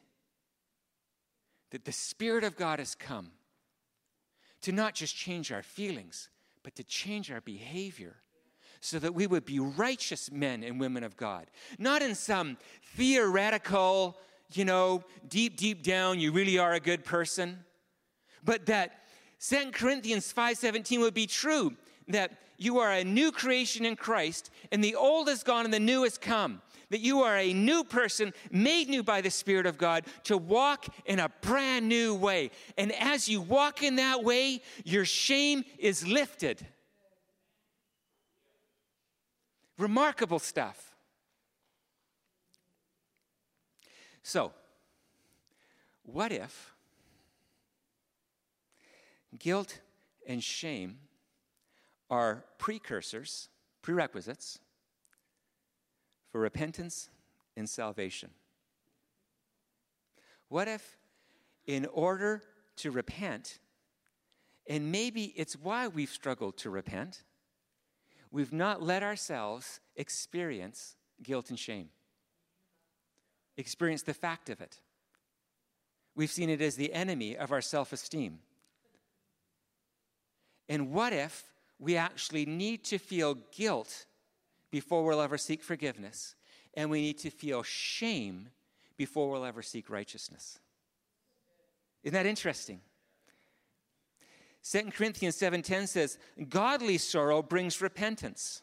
that 1.70 1.84
the 1.84 1.92
Spirit 1.92 2.44
of 2.44 2.56
God 2.56 2.78
has 2.78 2.94
come 2.94 3.30
to 4.62 4.72
not 4.72 4.94
just 4.94 5.16
change 5.16 5.50
our 5.50 5.62
feelings, 5.62 6.28
but 6.62 6.74
to 6.76 6.84
change 6.84 7.30
our 7.30 7.40
behavior 7.40 8.16
so 8.80 8.98
that 8.98 9.14
we 9.14 9.26
would 9.26 9.44
be 9.44 9.58
righteous 9.58 10.30
men 10.30 10.64
and 10.64 10.80
women 10.80 11.04
of 11.04 11.16
God. 11.16 11.46
Not 11.78 12.02
in 12.02 12.14
some 12.14 12.56
theoretical, 12.96 14.16
you 14.52 14.64
know, 14.64 15.04
deep, 15.28 15.56
deep 15.56 15.82
down, 15.82 16.18
you 16.18 16.32
really 16.32 16.58
are 16.58 16.72
a 16.72 16.80
good 16.80 17.04
person, 17.04 17.64
but 18.42 18.66
that 18.66 19.04
2 19.38 19.72
Corinthians 19.72 20.32
5:17 20.32 21.00
would 21.00 21.14
be 21.14 21.26
true 21.26 21.76
that 22.08 22.32
you 22.58 22.78
are 22.78 22.92
a 22.92 23.04
new 23.04 23.32
creation 23.32 23.86
in 23.86 23.96
Christ 23.96 24.50
and 24.70 24.84
the 24.84 24.94
old 24.94 25.28
is 25.28 25.42
gone 25.42 25.64
and 25.64 25.72
the 25.72 25.80
new 25.80 26.02
has 26.02 26.18
come. 26.18 26.60
That 26.90 27.00
you 27.00 27.22
are 27.22 27.38
a 27.38 27.54
new 27.54 27.84
person 27.84 28.34
made 28.50 28.88
new 28.88 29.02
by 29.02 29.20
the 29.20 29.30
Spirit 29.30 29.64
of 29.64 29.78
God 29.78 30.06
to 30.24 30.36
walk 30.36 30.86
in 31.06 31.20
a 31.20 31.30
brand 31.40 31.88
new 31.88 32.14
way. 32.14 32.50
And 32.76 32.92
as 32.92 33.28
you 33.28 33.40
walk 33.40 33.82
in 33.82 33.96
that 33.96 34.24
way, 34.24 34.60
your 34.84 35.04
shame 35.04 35.64
is 35.78 36.06
lifted. 36.06 36.66
Remarkable 39.80 40.38
stuff. 40.38 40.94
So, 44.22 44.52
what 46.02 46.32
if 46.32 46.74
guilt 49.38 49.80
and 50.26 50.44
shame 50.44 50.98
are 52.10 52.44
precursors, 52.58 53.48
prerequisites 53.80 54.58
for 56.30 56.42
repentance 56.42 57.08
and 57.56 57.66
salvation? 57.66 58.28
What 60.48 60.68
if, 60.68 60.98
in 61.66 61.86
order 61.86 62.42
to 62.76 62.90
repent, 62.90 63.60
and 64.66 64.92
maybe 64.92 65.32
it's 65.36 65.56
why 65.56 65.88
we've 65.88 66.10
struggled 66.10 66.58
to 66.58 66.68
repent, 66.68 67.22
we've 68.30 68.52
not 68.52 68.82
let 68.82 69.02
ourselves 69.02 69.80
experience 69.96 70.96
guilt 71.22 71.50
and 71.50 71.58
shame, 71.58 71.88
experience 73.56 74.02
the 74.02 74.14
fact 74.14 74.48
of 74.50 74.60
it. 74.60 74.78
We've 76.14 76.30
seen 76.30 76.50
it 76.50 76.60
as 76.60 76.76
the 76.76 76.92
enemy 76.92 77.36
of 77.36 77.52
our 77.52 77.60
self 77.60 77.92
esteem. 77.92 78.40
And 80.68 80.92
what 80.92 81.12
if 81.12 81.44
we 81.78 81.96
actually 81.96 82.46
need 82.46 82.84
to 82.84 82.98
feel 82.98 83.38
guilt 83.56 84.06
before 84.70 85.04
we'll 85.04 85.20
ever 85.20 85.38
seek 85.38 85.62
forgiveness, 85.62 86.36
and 86.74 86.90
we 86.90 87.00
need 87.00 87.18
to 87.18 87.30
feel 87.30 87.62
shame 87.62 88.48
before 88.96 89.30
we'll 89.30 89.44
ever 89.44 89.62
seek 89.62 89.90
righteousness? 89.90 90.58
Isn't 92.04 92.14
that 92.14 92.26
interesting? 92.26 92.80
2 94.62 94.92
Corinthians 94.92 95.36
7:10 95.36 95.86
says, 95.86 96.18
"Godly 96.48 96.98
sorrow 96.98 97.42
brings 97.42 97.80
repentance 97.80 98.62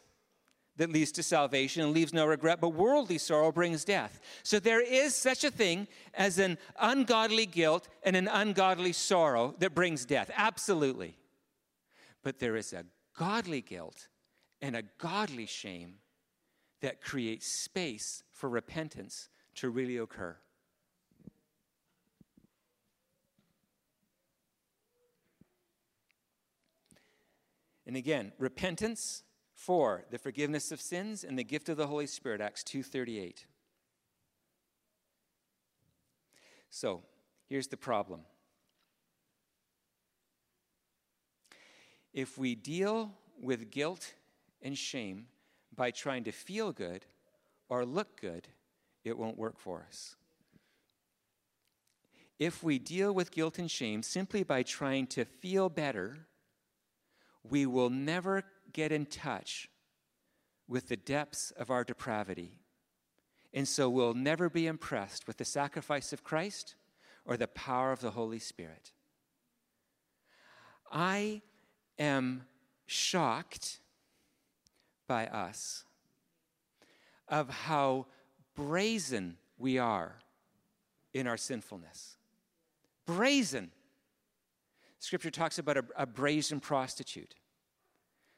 that 0.76 0.90
leads 0.90 1.10
to 1.12 1.22
salvation 1.22 1.82
and 1.82 1.92
leaves 1.92 2.12
no 2.12 2.24
regret, 2.24 2.60
but 2.60 2.68
worldly 2.68 3.18
sorrow 3.18 3.50
brings 3.50 3.84
death." 3.84 4.20
So 4.42 4.60
there 4.60 4.80
is 4.80 5.14
such 5.14 5.42
a 5.42 5.50
thing 5.50 5.88
as 6.14 6.38
an 6.38 6.56
ungodly 6.76 7.46
guilt 7.46 7.88
and 8.04 8.14
an 8.14 8.28
ungodly 8.28 8.92
sorrow 8.92 9.56
that 9.58 9.74
brings 9.74 10.04
death. 10.04 10.30
Absolutely. 10.34 11.18
But 12.22 12.38
there 12.38 12.56
is 12.56 12.72
a 12.72 12.86
godly 13.14 13.60
guilt 13.60 14.08
and 14.60 14.76
a 14.76 14.82
godly 14.82 15.46
shame 15.46 16.00
that 16.80 17.00
creates 17.00 17.46
space 17.46 18.22
for 18.30 18.48
repentance 18.48 19.28
to 19.56 19.68
really 19.68 19.96
occur. 19.96 20.38
And 27.88 27.96
again, 27.96 28.32
repentance 28.38 29.22
for 29.54 30.04
the 30.10 30.18
forgiveness 30.18 30.70
of 30.70 30.80
sins 30.80 31.24
and 31.24 31.38
the 31.38 31.42
gift 31.42 31.70
of 31.70 31.78
the 31.78 31.86
Holy 31.86 32.06
Spirit, 32.06 32.42
Acts 32.42 32.62
2:38. 32.62 33.46
So, 36.68 37.02
here's 37.46 37.68
the 37.68 37.78
problem. 37.78 38.26
If 42.12 42.36
we 42.36 42.54
deal 42.54 43.16
with 43.40 43.70
guilt 43.70 44.12
and 44.60 44.76
shame 44.76 45.28
by 45.74 45.90
trying 45.90 46.24
to 46.24 46.32
feel 46.32 46.74
good 46.74 47.06
or 47.70 47.86
look 47.86 48.20
good, 48.20 48.48
it 49.02 49.16
won't 49.16 49.38
work 49.38 49.58
for 49.58 49.82
us. 49.88 50.14
If 52.38 52.62
we 52.62 52.78
deal 52.78 53.14
with 53.14 53.30
guilt 53.30 53.58
and 53.58 53.70
shame 53.70 54.02
simply 54.02 54.42
by 54.42 54.62
trying 54.62 55.06
to 55.08 55.24
feel 55.24 55.70
better 55.70 56.28
we 57.50 57.66
will 57.66 57.90
never 57.90 58.44
get 58.72 58.92
in 58.92 59.06
touch 59.06 59.68
with 60.66 60.88
the 60.88 60.96
depths 60.96 61.50
of 61.52 61.70
our 61.70 61.84
depravity. 61.84 62.58
And 63.54 63.66
so 63.66 63.88
we'll 63.88 64.14
never 64.14 64.50
be 64.50 64.66
impressed 64.66 65.26
with 65.26 65.38
the 65.38 65.44
sacrifice 65.44 66.12
of 66.12 66.22
Christ 66.22 66.74
or 67.24 67.36
the 67.36 67.48
power 67.48 67.92
of 67.92 68.00
the 68.00 68.10
Holy 68.10 68.38
Spirit. 68.38 68.92
I 70.90 71.42
am 71.98 72.44
shocked 72.86 73.80
by 75.06 75.26
us 75.26 75.84
of 77.28 77.48
how 77.50 78.06
brazen 78.54 79.36
we 79.58 79.78
are 79.78 80.18
in 81.12 81.26
our 81.26 81.36
sinfulness. 81.36 82.16
Brazen. 83.06 83.70
Scripture 84.98 85.30
talks 85.30 85.58
about 85.58 85.76
a, 85.76 85.84
a, 85.96 86.06
brazen 86.06 86.58
prostitute 86.60 87.34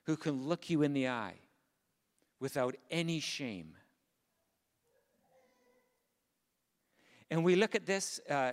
who 0.05 0.16
can 0.16 0.46
look 0.46 0.68
you 0.68 0.83
in 0.83 0.92
the 0.92 1.09
eye 1.09 1.37
without 2.38 2.77
any 2.90 3.18
shame. 3.20 3.75
And 7.31 7.44
we 7.44 7.55
look 7.55 7.75
at 7.75 7.87
this 7.87 8.20
uh, 8.29 8.53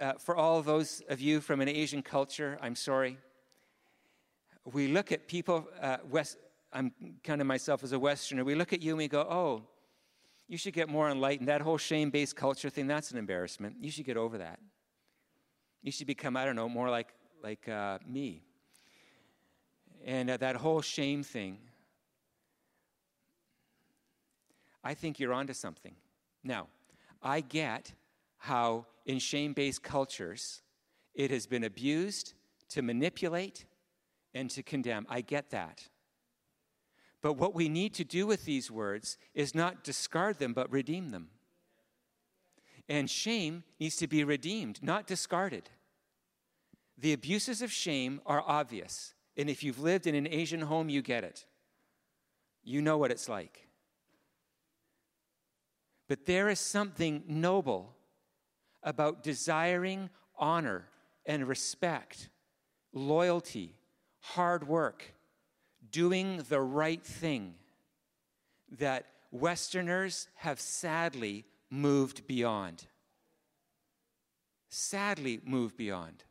uh, 0.00 0.14
for 0.14 0.36
all 0.36 0.58
of 0.58 0.64
those 0.64 1.02
of 1.08 1.20
you 1.20 1.40
from 1.40 1.60
an 1.60 1.68
Asian 1.68 2.02
culture, 2.02 2.58
I'm 2.60 2.74
sorry. 2.74 3.18
We 4.72 4.88
look 4.88 5.12
at 5.12 5.28
people, 5.28 5.68
uh, 5.80 5.98
West, 6.08 6.38
I'm 6.72 6.92
counting 7.22 7.46
myself 7.46 7.84
as 7.84 7.92
a 7.92 7.98
Westerner, 7.98 8.44
we 8.44 8.54
look 8.54 8.72
at 8.72 8.82
you 8.82 8.90
and 8.90 8.98
we 8.98 9.08
go, 9.08 9.20
oh, 9.20 9.62
you 10.48 10.58
should 10.58 10.74
get 10.74 10.88
more 10.88 11.10
enlightened. 11.10 11.48
That 11.48 11.60
whole 11.60 11.78
shame 11.78 12.10
based 12.10 12.36
culture 12.36 12.70
thing, 12.70 12.86
that's 12.86 13.10
an 13.10 13.18
embarrassment. 13.18 13.76
You 13.80 13.90
should 13.90 14.04
get 14.04 14.16
over 14.16 14.38
that. 14.38 14.58
You 15.82 15.92
should 15.92 16.06
become, 16.06 16.36
I 16.36 16.44
don't 16.44 16.56
know, 16.56 16.68
more 16.68 16.90
like, 16.90 17.08
like 17.44 17.68
uh, 17.68 17.98
me. 18.08 18.40
And 20.06 20.30
uh, 20.30 20.38
that 20.38 20.56
whole 20.56 20.80
shame 20.80 21.22
thing, 21.22 21.58
I 24.82 24.94
think 24.94 25.20
you're 25.20 25.34
onto 25.34 25.52
something. 25.52 25.94
Now, 26.42 26.68
I 27.22 27.42
get 27.42 27.92
how 28.38 28.86
in 29.04 29.18
shame 29.18 29.52
based 29.52 29.82
cultures 29.82 30.62
it 31.14 31.30
has 31.30 31.46
been 31.46 31.64
abused 31.64 32.32
to 32.70 32.80
manipulate 32.80 33.66
and 34.32 34.48
to 34.50 34.62
condemn. 34.62 35.06
I 35.10 35.20
get 35.20 35.50
that. 35.50 35.88
But 37.20 37.34
what 37.34 37.54
we 37.54 37.68
need 37.68 37.92
to 37.94 38.04
do 38.04 38.26
with 38.26 38.46
these 38.46 38.70
words 38.70 39.18
is 39.34 39.54
not 39.54 39.84
discard 39.84 40.38
them, 40.38 40.54
but 40.54 40.72
redeem 40.72 41.10
them. 41.10 41.28
And 42.88 43.08
shame 43.10 43.64
needs 43.78 43.96
to 43.96 44.06
be 44.06 44.24
redeemed, 44.24 44.82
not 44.82 45.06
discarded. 45.06 45.68
The 46.98 47.12
abuses 47.12 47.62
of 47.62 47.72
shame 47.72 48.20
are 48.24 48.42
obvious. 48.46 49.14
And 49.36 49.50
if 49.50 49.62
you've 49.62 49.80
lived 49.80 50.06
in 50.06 50.14
an 50.14 50.28
Asian 50.28 50.60
home, 50.60 50.88
you 50.88 51.02
get 51.02 51.24
it. 51.24 51.44
You 52.62 52.80
know 52.80 52.96
what 52.96 53.10
it's 53.10 53.28
like. 53.28 53.68
But 56.08 56.26
there 56.26 56.48
is 56.48 56.60
something 56.60 57.24
noble 57.26 57.94
about 58.82 59.22
desiring 59.22 60.10
honor 60.36 60.88
and 61.26 61.48
respect, 61.48 62.28
loyalty, 62.92 63.74
hard 64.20 64.68
work, 64.68 65.14
doing 65.90 66.44
the 66.48 66.60
right 66.60 67.02
thing 67.02 67.54
that 68.78 69.06
Westerners 69.30 70.28
have 70.36 70.60
sadly 70.60 71.44
moved 71.70 72.26
beyond. 72.26 72.86
Sadly 74.68 75.40
moved 75.44 75.76
beyond. 75.76 76.24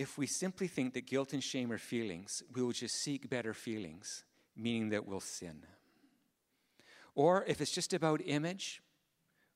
If 0.00 0.16
we 0.16 0.26
simply 0.26 0.66
think 0.66 0.94
that 0.94 1.04
guilt 1.04 1.34
and 1.34 1.44
shame 1.44 1.70
are 1.70 1.76
feelings, 1.76 2.42
we 2.54 2.62
will 2.62 2.72
just 2.72 2.94
seek 3.02 3.28
better 3.28 3.52
feelings, 3.52 4.24
meaning 4.56 4.88
that 4.88 5.06
we'll 5.06 5.20
sin. 5.20 5.66
Or 7.14 7.44
if 7.46 7.60
it's 7.60 7.70
just 7.70 7.92
about 7.92 8.22
image, 8.24 8.80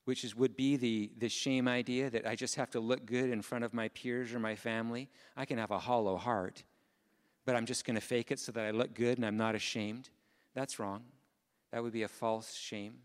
which 0.03 0.23
is, 0.23 0.35
would 0.35 0.55
be 0.55 0.77
the, 0.77 1.09
the 1.17 1.29
shame 1.29 1.67
idea 1.67 2.11
that 2.11 2.27
I 2.27 2.35
just 2.35 2.57
have 2.57 2.69
to 2.69 2.79
look 2.79 3.07
good 3.07 3.31
in 3.31 3.41
front 3.41 3.63
of 3.63 3.73
my 3.73 3.87
peers 3.87 4.35
or 4.35 4.39
my 4.39 4.53
family, 4.53 5.09
I 5.35 5.45
can 5.45 5.57
have 5.57 5.71
a 5.71 5.79
hollow 5.79 6.15
heart, 6.15 6.61
but 7.43 7.55
I'm 7.55 7.65
just 7.65 7.83
going 7.83 7.95
to 7.95 7.99
fake 7.99 8.29
it 8.29 8.39
so 8.39 8.51
that 8.51 8.63
I 8.63 8.69
look 8.69 8.93
good 8.93 9.17
and 9.17 9.25
I'm 9.25 9.37
not 9.37 9.55
ashamed. 9.55 10.11
That's 10.53 10.77
wrong. 10.77 11.05
That 11.71 11.81
would 11.81 11.93
be 11.93 12.03
a 12.03 12.07
false 12.07 12.53
shame. 12.53 12.97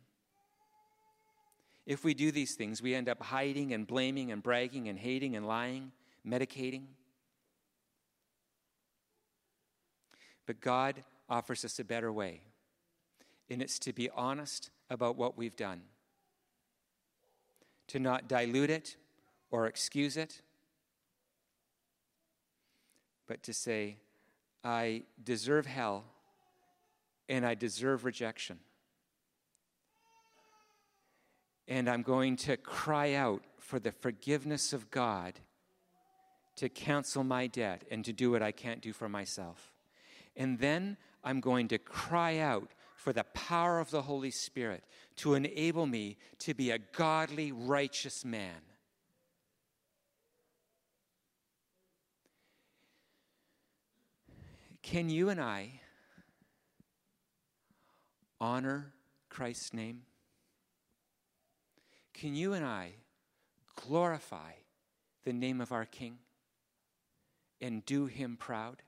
If 1.87 2.05
we 2.05 2.13
do 2.13 2.33
these 2.33 2.55
things, 2.55 2.83
we 2.83 2.95
end 2.95 3.09
up 3.09 3.23
hiding 3.23 3.73
and 3.73 3.87
blaming 3.87 4.31
and 4.31 4.43
bragging 4.43 4.91
and 4.91 4.99
hating 4.99 5.37
and 5.37 5.47
lying, 5.47 5.93
medicating. 6.23 6.83
But 10.51 10.61
God 10.61 11.05
offers 11.29 11.65
us 11.65 11.79
a 11.79 11.85
better 11.85 12.13
way, 12.13 12.41
and 13.49 13.63
it's 13.63 13.79
to 13.79 13.93
be 13.93 14.11
honest 14.11 14.71
about 14.91 15.15
what 15.15 15.39
we've 15.39 15.55
done, 15.55 15.83
to 17.87 18.01
not 18.01 18.27
dilute 18.27 18.69
it 18.69 18.97
or 19.53 19.69
excuse 19.69 20.17
it, 20.17 20.43
but 23.29 23.45
to 23.45 23.53
say, 23.53 23.99
I 24.65 25.05
deserve 25.23 25.67
hell 25.67 26.03
and 27.29 27.47
I 27.47 27.55
deserve 27.55 28.05
rejection. 28.05 28.59
And 31.69 31.89
I'm 31.89 32.03
going 32.03 32.35
to 32.39 32.57
cry 32.57 33.15
out 33.15 33.45
for 33.61 33.79
the 33.79 33.93
forgiveness 33.93 34.73
of 34.73 34.91
God 34.91 35.35
to 36.57 36.69
cancel 36.69 37.23
my 37.23 37.47
debt 37.47 37.85
and 37.89 38.05
to 38.05 38.13
do 38.13 38.33
what 38.33 38.43
I 38.43 38.51
can't 38.51 38.81
do 38.81 38.93
for 38.93 39.09
myself. 39.09 39.71
And 40.37 40.59
then 40.59 40.97
I'm 41.23 41.41
going 41.41 41.69
to 41.69 41.79
cry 41.79 42.39
out 42.39 42.71
for 42.95 43.13
the 43.13 43.25
power 43.25 43.81
of 43.81 43.91
the 43.91 44.03
Holy 44.03 44.31
Spirit 44.31 44.85
to 45.17 45.35
enable 45.35 45.87
me 45.87 46.19
to 46.41 46.55
be 46.55 46.71
a 46.71 46.79
godly, 46.79 47.53
righteous 47.53 48.25
man. 48.25 48.61
Can 54.83 55.09
you 55.09 55.29
and 55.29 55.41
I 55.41 55.81
honor 58.41 58.93
Christ's 59.29 59.73
name? 59.73 60.03
Can 62.13 62.35
you 62.35 62.55
and 62.55 62.65
I 62.65 62.93
glorify 63.77 64.53
the 65.25 65.33
name 65.33 65.61
of 65.61 65.73
our 65.73 65.85
King 65.85 66.19
and 67.61 67.85
do 67.85 68.07
him 68.07 68.37
proud? 68.37 68.83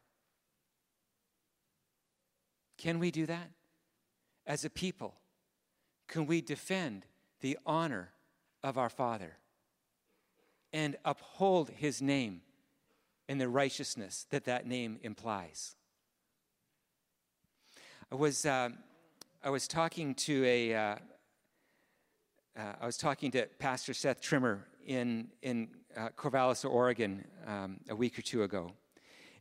Can 2.82 2.98
we 2.98 3.12
do 3.12 3.26
that? 3.26 3.48
As 4.44 4.64
a 4.64 4.70
people, 4.70 5.14
can 6.08 6.26
we 6.26 6.40
defend 6.40 7.06
the 7.40 7.56
honor 7.64 8.10
of 8.64 8.76
our 8.76 8.88
Father 8.88 9.36
and 10.72 10.96
uphold 11.04 11.70
his 11.70 12.02
name 12.02 12.40
and 13.28 13.40
the 13.40 13.48
righteousness 13.48 14.26
that 14.30 14.46
that 14.46 14.66
name 14.66 14.98
implies? 15.04 15.76
I 18.10 18.16
was, 18.16 18.44
uh, 18.44 18.70
I 19.44 19.50
was 19.50 19.68
talking 19.68 20.16
to 20.16 20.44
a, 20.44 20.74
uh, 20.74 20.96
uh, 22.58 22.72
I 22.80 22.84
was 22.84 22.96
talking 22.96 23.30
to 23.30 23.46
Pastor 23.60 23.94
Seth 23.94 24.20
Trimmer 24.20 24.66
in, 24.84 25.28
in 25.42 25.68
uh, 25.96 26.08
Corvallis, 26.16 26.68
Oregon, 26.68 27.24
um, 27.46 27.78
a 27.88 27.94
week 27.94 28.18
or 28.18 28.22
two 28.22 28.42
ago. 28.42 28.72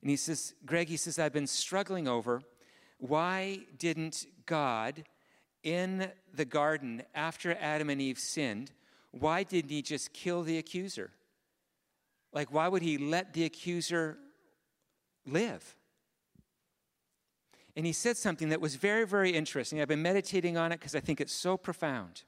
And 0.01 0.11
he 0.11 0.15
says, 0.15 0.53
Greg, 0.63 0.89
he 0.89 0.97
says, 0.97 1.17
I've 1.17 1.33
been 1.33 1.47
struggling 1.47 2.07
over 2.07 2.43
why 3.01 3.61
didn't 3.77 4.27
God, 4.45 5.03
in 5.63 6.09
the 6.33 6.45
garden 6.45 7.03
after 7.15 7.57
Adam 7.59 7.89
and 7.89 7.99
Eve 7.99 8.19
sinned, 8.19 8.71
why 9.09 9.43
didn't 9.43 9.71
he 9.71 9.81
just 9.81 10.13
kill 10.13 10.43
the 10.43 10.57
accuser? 10.57 11.09
Like, 12.31 12.53
why 12.53 12.67
would 12.67 12.83
he 12.83 12.97
let 12.97 13.33
the 13.33 13.43
accuser 13.43 14.17
live? 15.25 15.75
And 17.75 17.85
he 17.85 17.91
said 17.91 18.17
something 18.17 18.49
that 18.49 18.61
was 18.61 18.75
very, 18.75 19.05
very 19.05 19.31
interesting. 19.31 19.81
I've 19.81 19.87
been 19.87 20.01
meditating 20.01 20.55
on 20.55 20.71
it 20.71 20.79
because 20.79 20.95
I 20.95 20.99
think 20.99 21.19
it's 21.19 21.33
so 21.33 21.57
profound. 21.57 22.23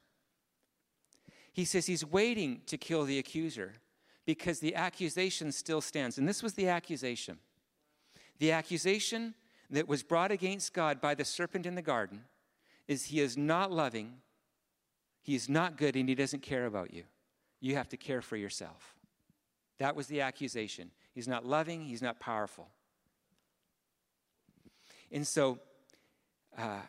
He 1.52 1.64
says 1.64 1.86
he's 1.86 2.04
waiting 2.04 2.62
to 2.66 2.76
kill 2.76 3.04
the 3.04 3.18
accuser 3.18 3.74
because 4.26 4.58
the 4.58 4.74
accusation 4.74 5.52
still 5.52 5.80
stands. 5.80 6.18
And 6.18 6.28
this 6.28 6.42
was 6.42 6.54
the 6.54 6.68
accusation. 6.68 7.38
The 8.38 8.50
accusation 8.50 9.34
that 9.70 9.88
was 9.88 10.02
brought 10.02 10.30
against 10.30 10.72
God 10.72 11.00
by 11.00 11.14
the 11.14 11.24
serpent 11.24 11.66
in 11.66 11.74
the 11.74 11.82
garden 11.82 12.24
is 12.86 13.06
he 13.06 13.20
is 13.20 13.36
not 13.36 13.72
loving, 13.72 14.14
he 15.22 15.34
is 15.34 15.48
not 15.48 15.76
good, 15.76 15.96
and 15.96 16.08
he 16.08 16.14
doesn't 16.14 16.42
care 16.42 16.66
about 16.66 16.92
you. 16.92 17.04
You 17.60 17.76
have 17.76 17.88
to 17.90 17.96
care 17.96 18.20
for 18.20 18.36
yourself. 18.36 18.94
That 19.78 19.96
was 19.96 20.06
the 20.06 20.20
accusation. 20.20 20.90
He's 21.12 21.28
not 21.28 21.46
loving, 21.46 21.84
he's 21.84 22.02
not 22.02 22.20
powerful. 22.20 22.68
And 25.10 25.26
so, 25.26 25.60
uh, 26.56 26.80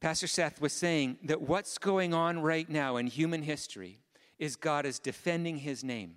Pastor 0.00 0.26
Seth 0.26 0.60
was 0.60 0.72
saying 0.72 1.18
that 1.24 1.42
what's 1.42 1.78
going 1.78 2.12
on 2.12 2.40
right 2.40 2.68
now 2.68 2.96
in 2.96 3.06
human 3.06 3.42
history 3.42 4.00
is 4.38 4.56
God 4.56 4.84
is 4.84 4.98
defending 4.98 5.58
his 5.58 5.82
name. 5.82 6.16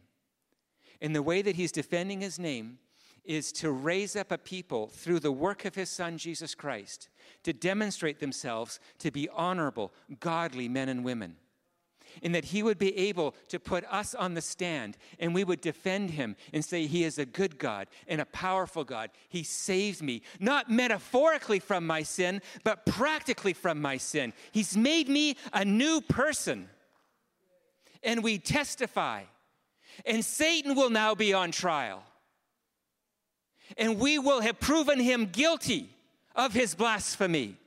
And 1.02 1.16
the 1.16 1.24
way 1.24 1.42
that 1.42 1.56
he's 1.56 1.72
defending 1.72 2.20
his 2.20 2.38
name 2.38 2.80
is 3.26 3.52
to 3.54 3.72
raise 3.72 4.16
up 4.16 4.32
a 4.32 4.38
people 4.38 4.88
through 4.88 5.20
the 5.20 5.32
work 5.32 5.66
of 5.66 5.76
his 5.76 5.90
son 5.90 6.18
Jesus 6.18 6.56
Christ 6.56 7.10
to 7.44 7.54
demonstrate 7.54 8.20
themselves 8.20 8.80
to 9.00 9.12
be 9.12 9.30
honorable, 9.30 9.94
godly 10.20 10.68
men 10.68 10.90
and 10.90 11.04
women. 11.04 11.36
In 12.24 12.32
that 12.32 12.46
he 12.46 12.64
would 12.64 12.80
be 12.80 12.98
able 12.98 13.36
to 13.50 13.60
put 13.60 13.84
us 13.86 14.16
on 14.16 14.34
the 14.34 14.42
stand 14.42 14.98
and 15.20 15.34
we 15.34 15.44
would 15.44 15.62
defend 15.62 16.10
him 16.10 16.36
and 16.52 16.66
say, 16.66 16.88
He 16.88 17.04
is 17.04 17.20
a 17.20 17.26
good 17.26 17.60
God 17.60 17.88
and 18.08 18.20
a 18.20 18.26
powerful 18.26 18.84
God. 18.84 19.12
He 19.30 19.44
saved 19.44 20.02
me, 20.02 20.24
not 20.40 20.72
metaphorically 20.72 21.60
from 21.60 21.86
my 21.86 22.02
sin, 22.02 22.42
but 22.64 22.86
practically 22.88 23.54
from 23.54 23.80
my 23.80 23.98
sin. 23.98 24.34
He's 24.52 24.76
made 24.76 25.08
me 25.08 25.38
a 25.54 25.64
new 25.64 26.02
person. 26.02 26.70
And 28.02 28.24
we 28.24 28.40
testify. 28.40 29.24
And 30.04 30.26
Satan 30.26 30.76
will 30.76 30.90
now 30.90 31.14
be 31.14 31.34
on 31.34 31.52
trial 31.52 32.04
and 33.78 34.00
we 34.00 34.20
will 34.20 34.42
have 34.42 34.60
proven 34.60 35.00
him 35.00 35.26
guilty 35.26 35.90
of 36.36 36.54
his 36.54 36.76
blasphemy 36.76 37.58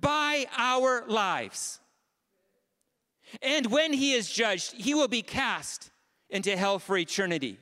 by 0.00 0.46
our 0.56 1.04
lives. 1.06 1.80
And 3.42 3.66
when 3.70 3.92
he 3.92 4.12
is 4.12 4.30
judged, 4.30 4.74
he 4.74 4.94
will 4.94 5.08
be 5.08 5.22
cast 5.22 5.90
into 6.30 6.56
hell 6.56 6.78
for 6.78 6.96
eternity. 6.96 7.58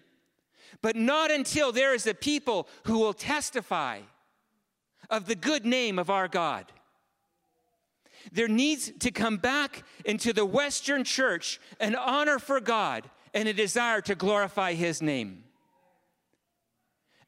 But 0.80 0.96
not 0.96 1.30
until 1.30 1.72
there 1.72 1.94
is 1.94 2.06
a 2.06 2.14
people 2.14 2.68
who 2.84 2.98
will 2.98 3.14
testify 3.14 4.00
of 5.10 5.26
the 5.26 5.34
good 5.34 5.64
name 5.64 5.98
of 5.98 6.10
our 6.10 6.28
God. 6.28 6.66
There 8.32 8.48
needs 8.48 8.92
to 9.00 9.10
come 9.10 9.36
back 9.36 9.84
into 10.04 10.32
the 10.32 10.46
Western 10.46 11.04
church 11.04 11.60
an 11.80 11.96
honor 11.96 12.38
for 12.38 12.60
God 12.60 13.08
and 13.34 13.48
a 13.48 13.52
desire 13.52 14.00
to 14.02 14.14
glorify 14.14 14.74
his 14.74 15.02
name. 15.02 15.44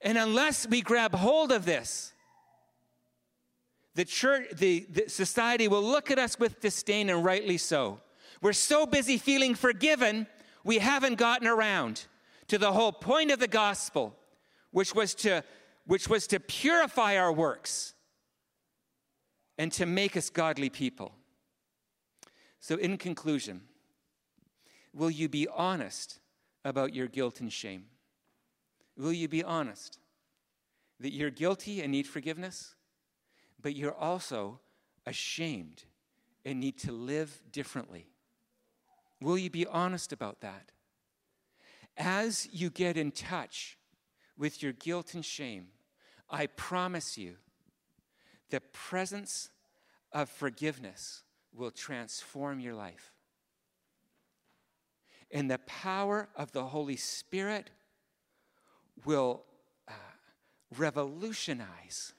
And 0.00 0.18
unless 0.18 0.66
we 0.66 0.82
grab 0.82 1.14
hold 1.14 1.52
of 1.52 1.64
this, 1.64 2.12
the 3.94 4.04
church, 4.04 4.48
the, 4.52 4.86
the, 4.90 5.08
society 5.08 5.68
will 5.68 5.82
look 5.82 6.10
at 6.10 6.18
us 6.18 6.38
with 6.38 6.60
disdain, 6.60 7.10
and 7.10 7.24
rightly 7.24 7.58
so. 7.58 8.00
We're 8.42 8.52
so 8.52 8.86
busy 8.86 9.18
feeling 9.18 9.54
forgiven, 9.54 10.26
we 10.64 10.78
haven't 10.78 11.16
gotten 11.16 11.46
around 11.46 12.06
to 12.48 12.58
the 12.58 12.72
whole 12.72 12.92
point 12.92 13.30
of 13.30 13.38
the 13.38 13.48
gospel, 13.48 14.16
which 14.72 14.94
was 14.94 15.14
to, 15.16 15.44
which 15.86 16.08
was 16.08 16.26
to 16.28 16.40
purify 16.40 17.16
our 17.16 17.32
works 17.32 17.94
and 19.56 19.70
to 19.72 19.86
make 19.86 20.16
us 20.16 20.28
godly 20.28 20.68
people. 20.68 21.14
So, 22.58 22.76
in 22.76 22.96
conclusion, 22.98 23.62
will 24.92 25.10
you 25.10 25.28
be 25.28 25.46
honest 25.48 26.18
about 26.64 26.94
your 26.94 27.06
guilt 27.06 27.40
and 27.40 27.52
shame? 27.52 27.84
Will 28.96 29.12
you 29.12 29.28
be 29.28 29.42
honest 29.42 29.98
that 31.00 31.12
you're 31.12 31.30
guilty 31.30 31.82
and 31.82 31.90
need 31.90 32.06
forgiveness, 32.06 32.74
but 33.60 33.74
you're 33.74 33.94
also 33.94 34.60
ashamed 35.06 35.84
and 36.44 36.60
need 36.60 36.78
to 36.78 36.92
live 36.92 37.42
differently? 37.50 38.06
Will 39.20 39.38
you 39.38 39.50
be 39.50 39.66
honest 39.66 40.12
about 40.12 40.40
that? 40.40 40.70
As 41.96 42.48
you 42.52 42.70
get 42.70 42.96
in 42.96 43.10
touch 43.10 43.78
with 44.36 44.62
your 44.62 44.72
guilt 44.72 45.14
and 45.14 45.24
shame, 45.24 45.68
I 46.28 46.46
promise 46.46 47.16
you, 47.16 47.36
the 48.50 48.60
presence 48.60 49.50
of 50.12 50.28
forgiveness 50.28 51.22
will 51.52 51.70
transform 51.70 52.60
your 52.60 52.74
life. 52.74 53.12
And 55.30 55.50
the 55.50 55.58
power 55.58 56.28
of 56.36 56.52
the 56.52 56.64
Holy 56.64 56.96
Spirit 56.96 57.70
will 59.04 59.42
uh, 59.88 59.92
revolutionize 60.76 62.12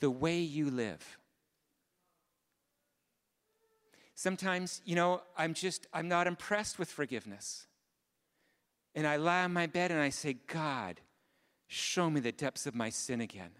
the 0.00 0.10
way 0.10 0.38
you 0.38 0.70
live. 0.70 1.18
Sometimes, 4.14 4.80
you 4.84 4.96
know, 4.96 5.22
I'm 5.36 5.54
just, 5.54 5.86
I'm 5.92 6.08
not 6.08 6.26
impressed 6.26 6.78
with 6.78 6.90
forgiveness. 6.90 7.66
And 8.94 9.06
I 9.06 9.16
lie 9.16 9.44
on 9.44 9.52
my 9.52 9.66
bed 9.66 9.90
and 9.90 10.00
I 10.00 10.08
say, 10.08 10.38
God, 10.46 11.00
show 11.66 12.08
me 12.08 12.20
the 12.20 12.32
depths 12.32 12.66
of 12.66 12.74
my 12.74 12.88
sin 12.88 13.20
again. 13.20 13.50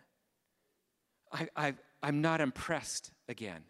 I, 1.30 1.48
I, 1.54 1.74
I'm 2.02 2.22
not 2.22 2.40
impressed 2.40 3.10
again. 3.28 3.64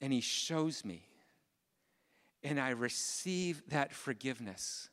And 0.00 0.12
He 0.12 0.20
shows 0.20 0.84
me. 0.84 1.08
And 2.44 2.60
I 2.60 2.70
receive 2.70 3.62
that 3.70 3.92
forgiveness 3.92 4.88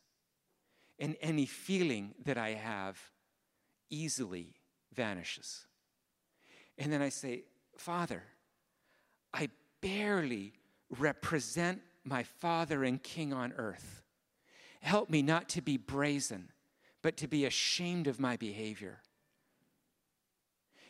and 0.99 1.15
any 1.21 1.45
feeling 1.45 2.13
that 2.25 2.38
I 2.38 2.49
have 2.49 2.99
easily 3.89 4.55
vanishes. 4.93 5.65
And 6.77 6.91
then 6.91 7.01
I 7.01 7.09
say, 7.09 7.43
Father, 7.77 8.23
I 9.33 9.49
barely 9.81 10.53
represent 10.89 11.81
my 12.03 12.23
Father 12.23 12.83
and 12.83 13.01
King 13.01 13.33
on 13.33 13.53
earth. 13.53 14.01
Help 14.81 15.09
me 15.09 15.21
not 15.21 15.49
to 15.49 15.62
be 15.62 15.77
brazen, 15.77 16.49
but 17.01 17.17
to 17.17 17.27
be 17.27 17.45
ashamed 17.45 18.07
of 18.07 18.19
my 18.19 18.38
behavior. 18.38 18.99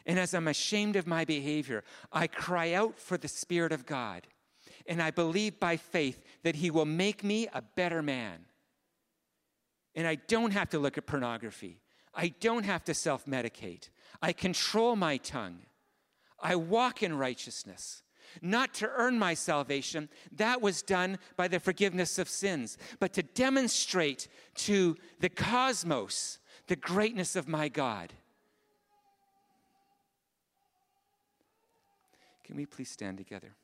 And 0.05 0.17
as 0.17 0.33
I'm 0.33 0.47
ashamed 0.47 0.95
of 0.95 1.05
my 1.05 1.25
behavior, 1.25 1.83
I 2.11 2.27
cry 2.27 2.73
out 2.73 2.97
for 2.97 3.17
the 3.17 3.27
Spirit 3.27 3.71
of 3.71 3.85
God. 3.85 4.27
And 4.87 5.01
I 5.01 5.11
believe 5.11 5.59
by 5.59 5.77
faith 5.77 6.23
that 6.43 6.55
He 6.55 6.71
will 6.71 6.85
make 6.85 7.23
me 7.23 7.47
a 7.53 7.61
better 7.61 8.01
man 8.01 8.45
and 9.95 10.07
I 10.07 10.15
don't 10.15 10.51
have 10.51 10.69
to 10.69 10.79
look 10.79 10.97
at 10.97 11.05
pornography. 11.05 11.81
I 12.13 12.33
don't 12.39 12.65
have 12.65 12.83
to 12.85 12.93
self 12.93 13.25
medicate. 13.25 13.89
I 14.21 14.33
control 14.33 14.95
my 14.95 15.17
tongue. 15.17 15.59
I 16.41 16.55
walk 16.55 17.03
in 17.03 17.17
righteousness. 17.17 18.03
Not 18.41 18.75
to 18.75 18.89
earn 18.89 19.17
my 19.17 19.33
salvation, 19.33 20.07
that 20.33 20.61
was 20.61 20.83
done 20.83 21.17
by 21.35 21.47
the 21.47 21.59
forgiveness 21.59 22.19
of 22.19 22.29
sins, 22.29 22.77
but 22.99 23.13
to 23.13 23.23
demonstrate 23.23 24.27
to 24.55 24.97
the 25.19 25.29
cosmos 25.29 26.37
the 26.67 26.75
greatness 26.75 27.35
of 27.35 27.47
my 27.47 27.69
God. 27.69 28.13
Can 32.43 32.55
we 32.55 32.65
please 32.65 32.89
stand 32.89 33.17
together? 33.17 33.55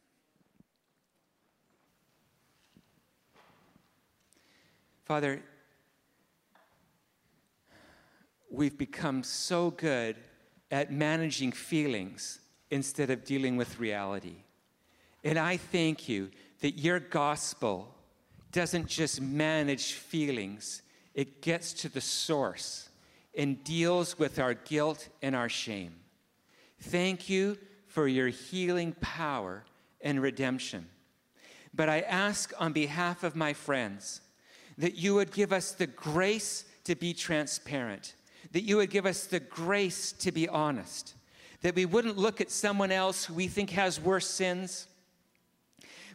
Father, 5.06 5.44
we've 8.56 8.78
become 8.78 9.24
so 9.24 9.72
good 9.72 10.16
at 10.72 10.92
managing 10.92 11.52
feelings 11.52 12.40
instead 12.72 13.10
of 13.10 13.24
dealing 13.24 13.58
with 13.58 13.80
reality. 13.80 14.44
And 15.24 15.38
I 15.38 15.58
thank 15.58 16.10
you 16.10 16.32
that 16.62 16.80
your 16.80 17.00
gospel 17.00 17.94
doesn't 18.52 18.88
just 18.88 19.22
manage 19.22 19.94
feelings, 19.94 20.82
it 21.14 21.42
gets 21.42 21.74
to 21.74 21.90
the 21.90 22.02
source 22.02 22.90
and 23.38 23.64
deals 23.64 24.18
with 24.18 24.40
our 24.40 24.54
guilt 24.54 25.10
and 25.22 25.36
our 25.36 25.50
shame. 25.50 25.94
Thank 26.80 27.30
you 27.30 27.58
for 27.88 28.08
your 28.08 28.30
healing 28.30 28.96
power 29.02 29.66
and 30.02 30.22
redemption. 30.22 30.88
But 31.74 31.90
I 31.90 32.02
ask 32.02 32.54
on 32.58 32.72
behalf 32.72 33.24
of 33.24 33.36
my 33.36 33.54
friends 33.54 34.22
that 34.78 34.96
you 34.96 35.16
would 35.16 35.32
give 35.32 35.52
us 35.52 35.72
the 35.72 35.88
grace 35.88 36.66
to 36.86 36.96
be 36.96 37.14
transparent 37.14 38.14
that 38.52 38.64
you 38.64 38.78
would 38.78 38.90
give 38.90 39.06
us 39.06 39.26
the 39.26 39.40
grace 39.40 40.12
to 40.14 40.32
be 40.32 40.48
honest, 40.48 41.16
that 41.62 41.76
we 41.76 41.86
wouldn't 41.86 42.18
look 42.18 42.42
at 42.42 42.52
someone 42.52 42.92
else 42.92 43.26
who 43.26 43.34
we 43.34 43.48
think 43.48 43.72
has 43.72 44.00
worse 44.00 44.28
sins, 44.28 44.88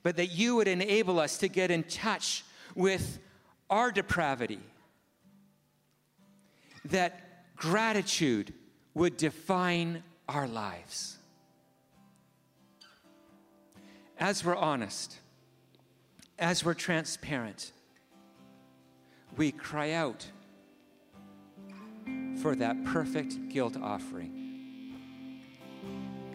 but 0.02 0.16
that 0.16 0.28
you 0.28 0.56
would 0.56 0.68
enable 0.68 1.20
us 1.20 1.38
to 1.38 1.48
get 1.48 1.70
in 1.70 1.82
touch 1.82 2.44
with 2.74 3.18
our 3.68 3.90
depravity, 3.90 4.60
that 6.86 7.54
gratitude 7.56 8.52
would 8.94 9.16
define 9.16 10.02
our 10.28 10.48
lives. 10.48 11.18
As 14.18 14.44
we're 14.44 14.56
honest, 14.56 15.18
as 16.38 16.64
we're 16.64 16.74
transparent, 16.74 17.72
we 19.36 19.52
cry 19.52 19.92
out 19.92 20.26
for 22.40 22.54
that 22.56 22.84
perfect 22.84 23.48
guilt 23.48 23.76
offering. 23.76 24.96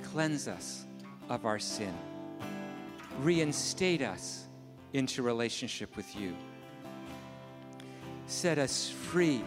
Cleanse 0.04 0.48
us 0.48 0.86
of 1.30 1.46
our 1.46 1.60
sin. 1.60 1.94
Reinstate 3.20 4.02
us 4.02 4.48
into 4.94 5.24
relationship 5.24 5.96
with 5.96 6.16
you. 6.16 6.36
Set 8.28 8.58
us 8.58 8.90
free 8.90 9.44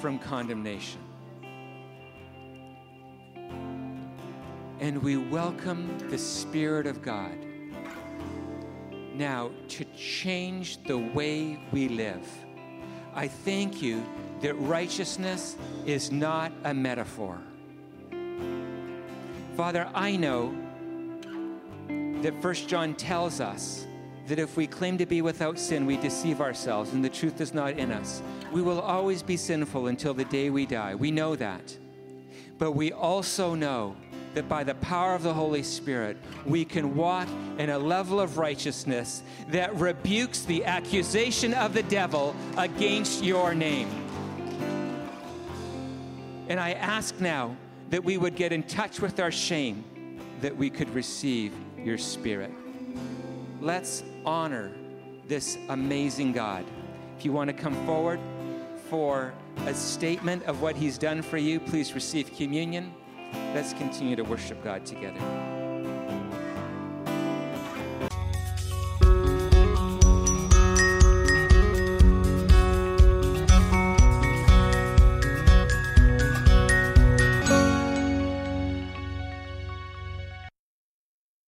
from 0.00 0.18
condemnation. 0.18 1.00
And 4.80 5.00
we 5.02 5.16
welcome 5.16 5.96
the 6.10 6.18
Spirit 6.18 6.86
of 6.86 7.02
God 7.02 7.38
now 9.14 9.50
to 9.68 9.84
change 9.96 10.82
the 10.84 10.98
way 10.98 11.60
we 11.70 11.88
live. 11.88 12.26
I 13.14 13.28
thank 13.28 13.80
you 13.80 14.04
that 14.42 14.54
righteousness 14.54 15.56
is 15.86 16.12
not 16.12 16.52
a 16.64 16.74
metaphor. 16.74 17.38
Father, 19.56 19.88
I 19.94 20.16
know 20.16 20.54
that 22.22 22.40
First 22.42 22.68
John 22.68 22.94
tells 22.94 23.40
us 23.40 23.86
that 24.26 24.38
if 24.38 24.56
we 24.56 24.66
claim 24.66 24.98
to 24.98 25.06
be 25.06 25.22
without 25.22 25.58
sin, 25.58 25.86
we 25.86 25.96
deceive 25.96 26.40
ourselves 26.40 26.92
and 26.92 27.04
the 27.04 27.08
truth 27.08 27.40
is 27.40 27.54
not 27.54 27.78
in 27.78 27.90
us. 27.90 28.22
We 28.52 28.62
will 28.62 28.80
always 28.80 29.22
be 29.22 29.36
sinful 29.36 29.86
until 29.88 30.14
the 30.14 30.24
day 30.24 30.50
we 30.50 30.66
die. 30.66 30.94
We 30.94 31.10
know 31.10 31.36
that. 31.36 31.76
But 32.58 32.72
we 32.72 32.92
also 32.92 33.54
know 33.54 33.96
that 34.34 34.48
by 34.48 34.64
the 34.64 34.74
power 34.76 35.14
of 35.14 35.22
the 35.22 35.34
Holy 35.34 35.62
Spirit, 35.62 36.16
we 36.46 36.64
can 36.64 36.96
walk 36.96 37.28
in 37.58 37.70
a 37.70 37.78
level 37.78 38.20
of 38.20 38.38
righteousness 38.38 39.22
that 39.48 39.74
rebukes 39.76 40.42
the 40.42 40.64
accusation 40.64 41.52
of 41.54 41.74
the 41.74 41.82
devil 41.84 42.34
against 42.56 43.22
your 43.22 43.54
name. 43.54 44.01
And 46.52 46.60
I 46.60 46.72
ask 46.72 47.18
now 47.18 47.56
that 47.88 48.04
we 48.04 48.18
would 48.18 48.36
get 48.36 48.52
in 48.52 48.62
touch 48.64 49.00
with 49.00 49.20
our 49.20 49.32
shame, 49.32 50.20
that 50.42 50.54
we 50.54 50.68
could 50.68 50.90
receive 50.90 51.54
your 51.78 51.96
Spirit. 51.96 52.50
Let's 53.62 54.04
honor 54.26 54.70
this 55.26 55.56
amazing 55.70 56.32
God. 56.32 56.66
If 57.16 57.24
you 57.24 57.32
want 57.32 57.48
to 57.48 57.54
come 57.54 57.74
forward 57.86 58.20
for 58.90 59.32
a 59.64 59.72
statement 59.72 60.42
of 60.42 60.60
what 60.60 60.76
He's 60.76 60.98
done 60.98 61.22
for 61.22 61.38
you, 61.38 61.58
please 61.58 61.94
receive 61.94 62.30
communion. 62.36 62.92
Let's 63.54 63.72
continue 63.72 64.14
to 64.16 64.22
worship 64.22 64.62
God 64.62 64.84
together. 64.84 65.41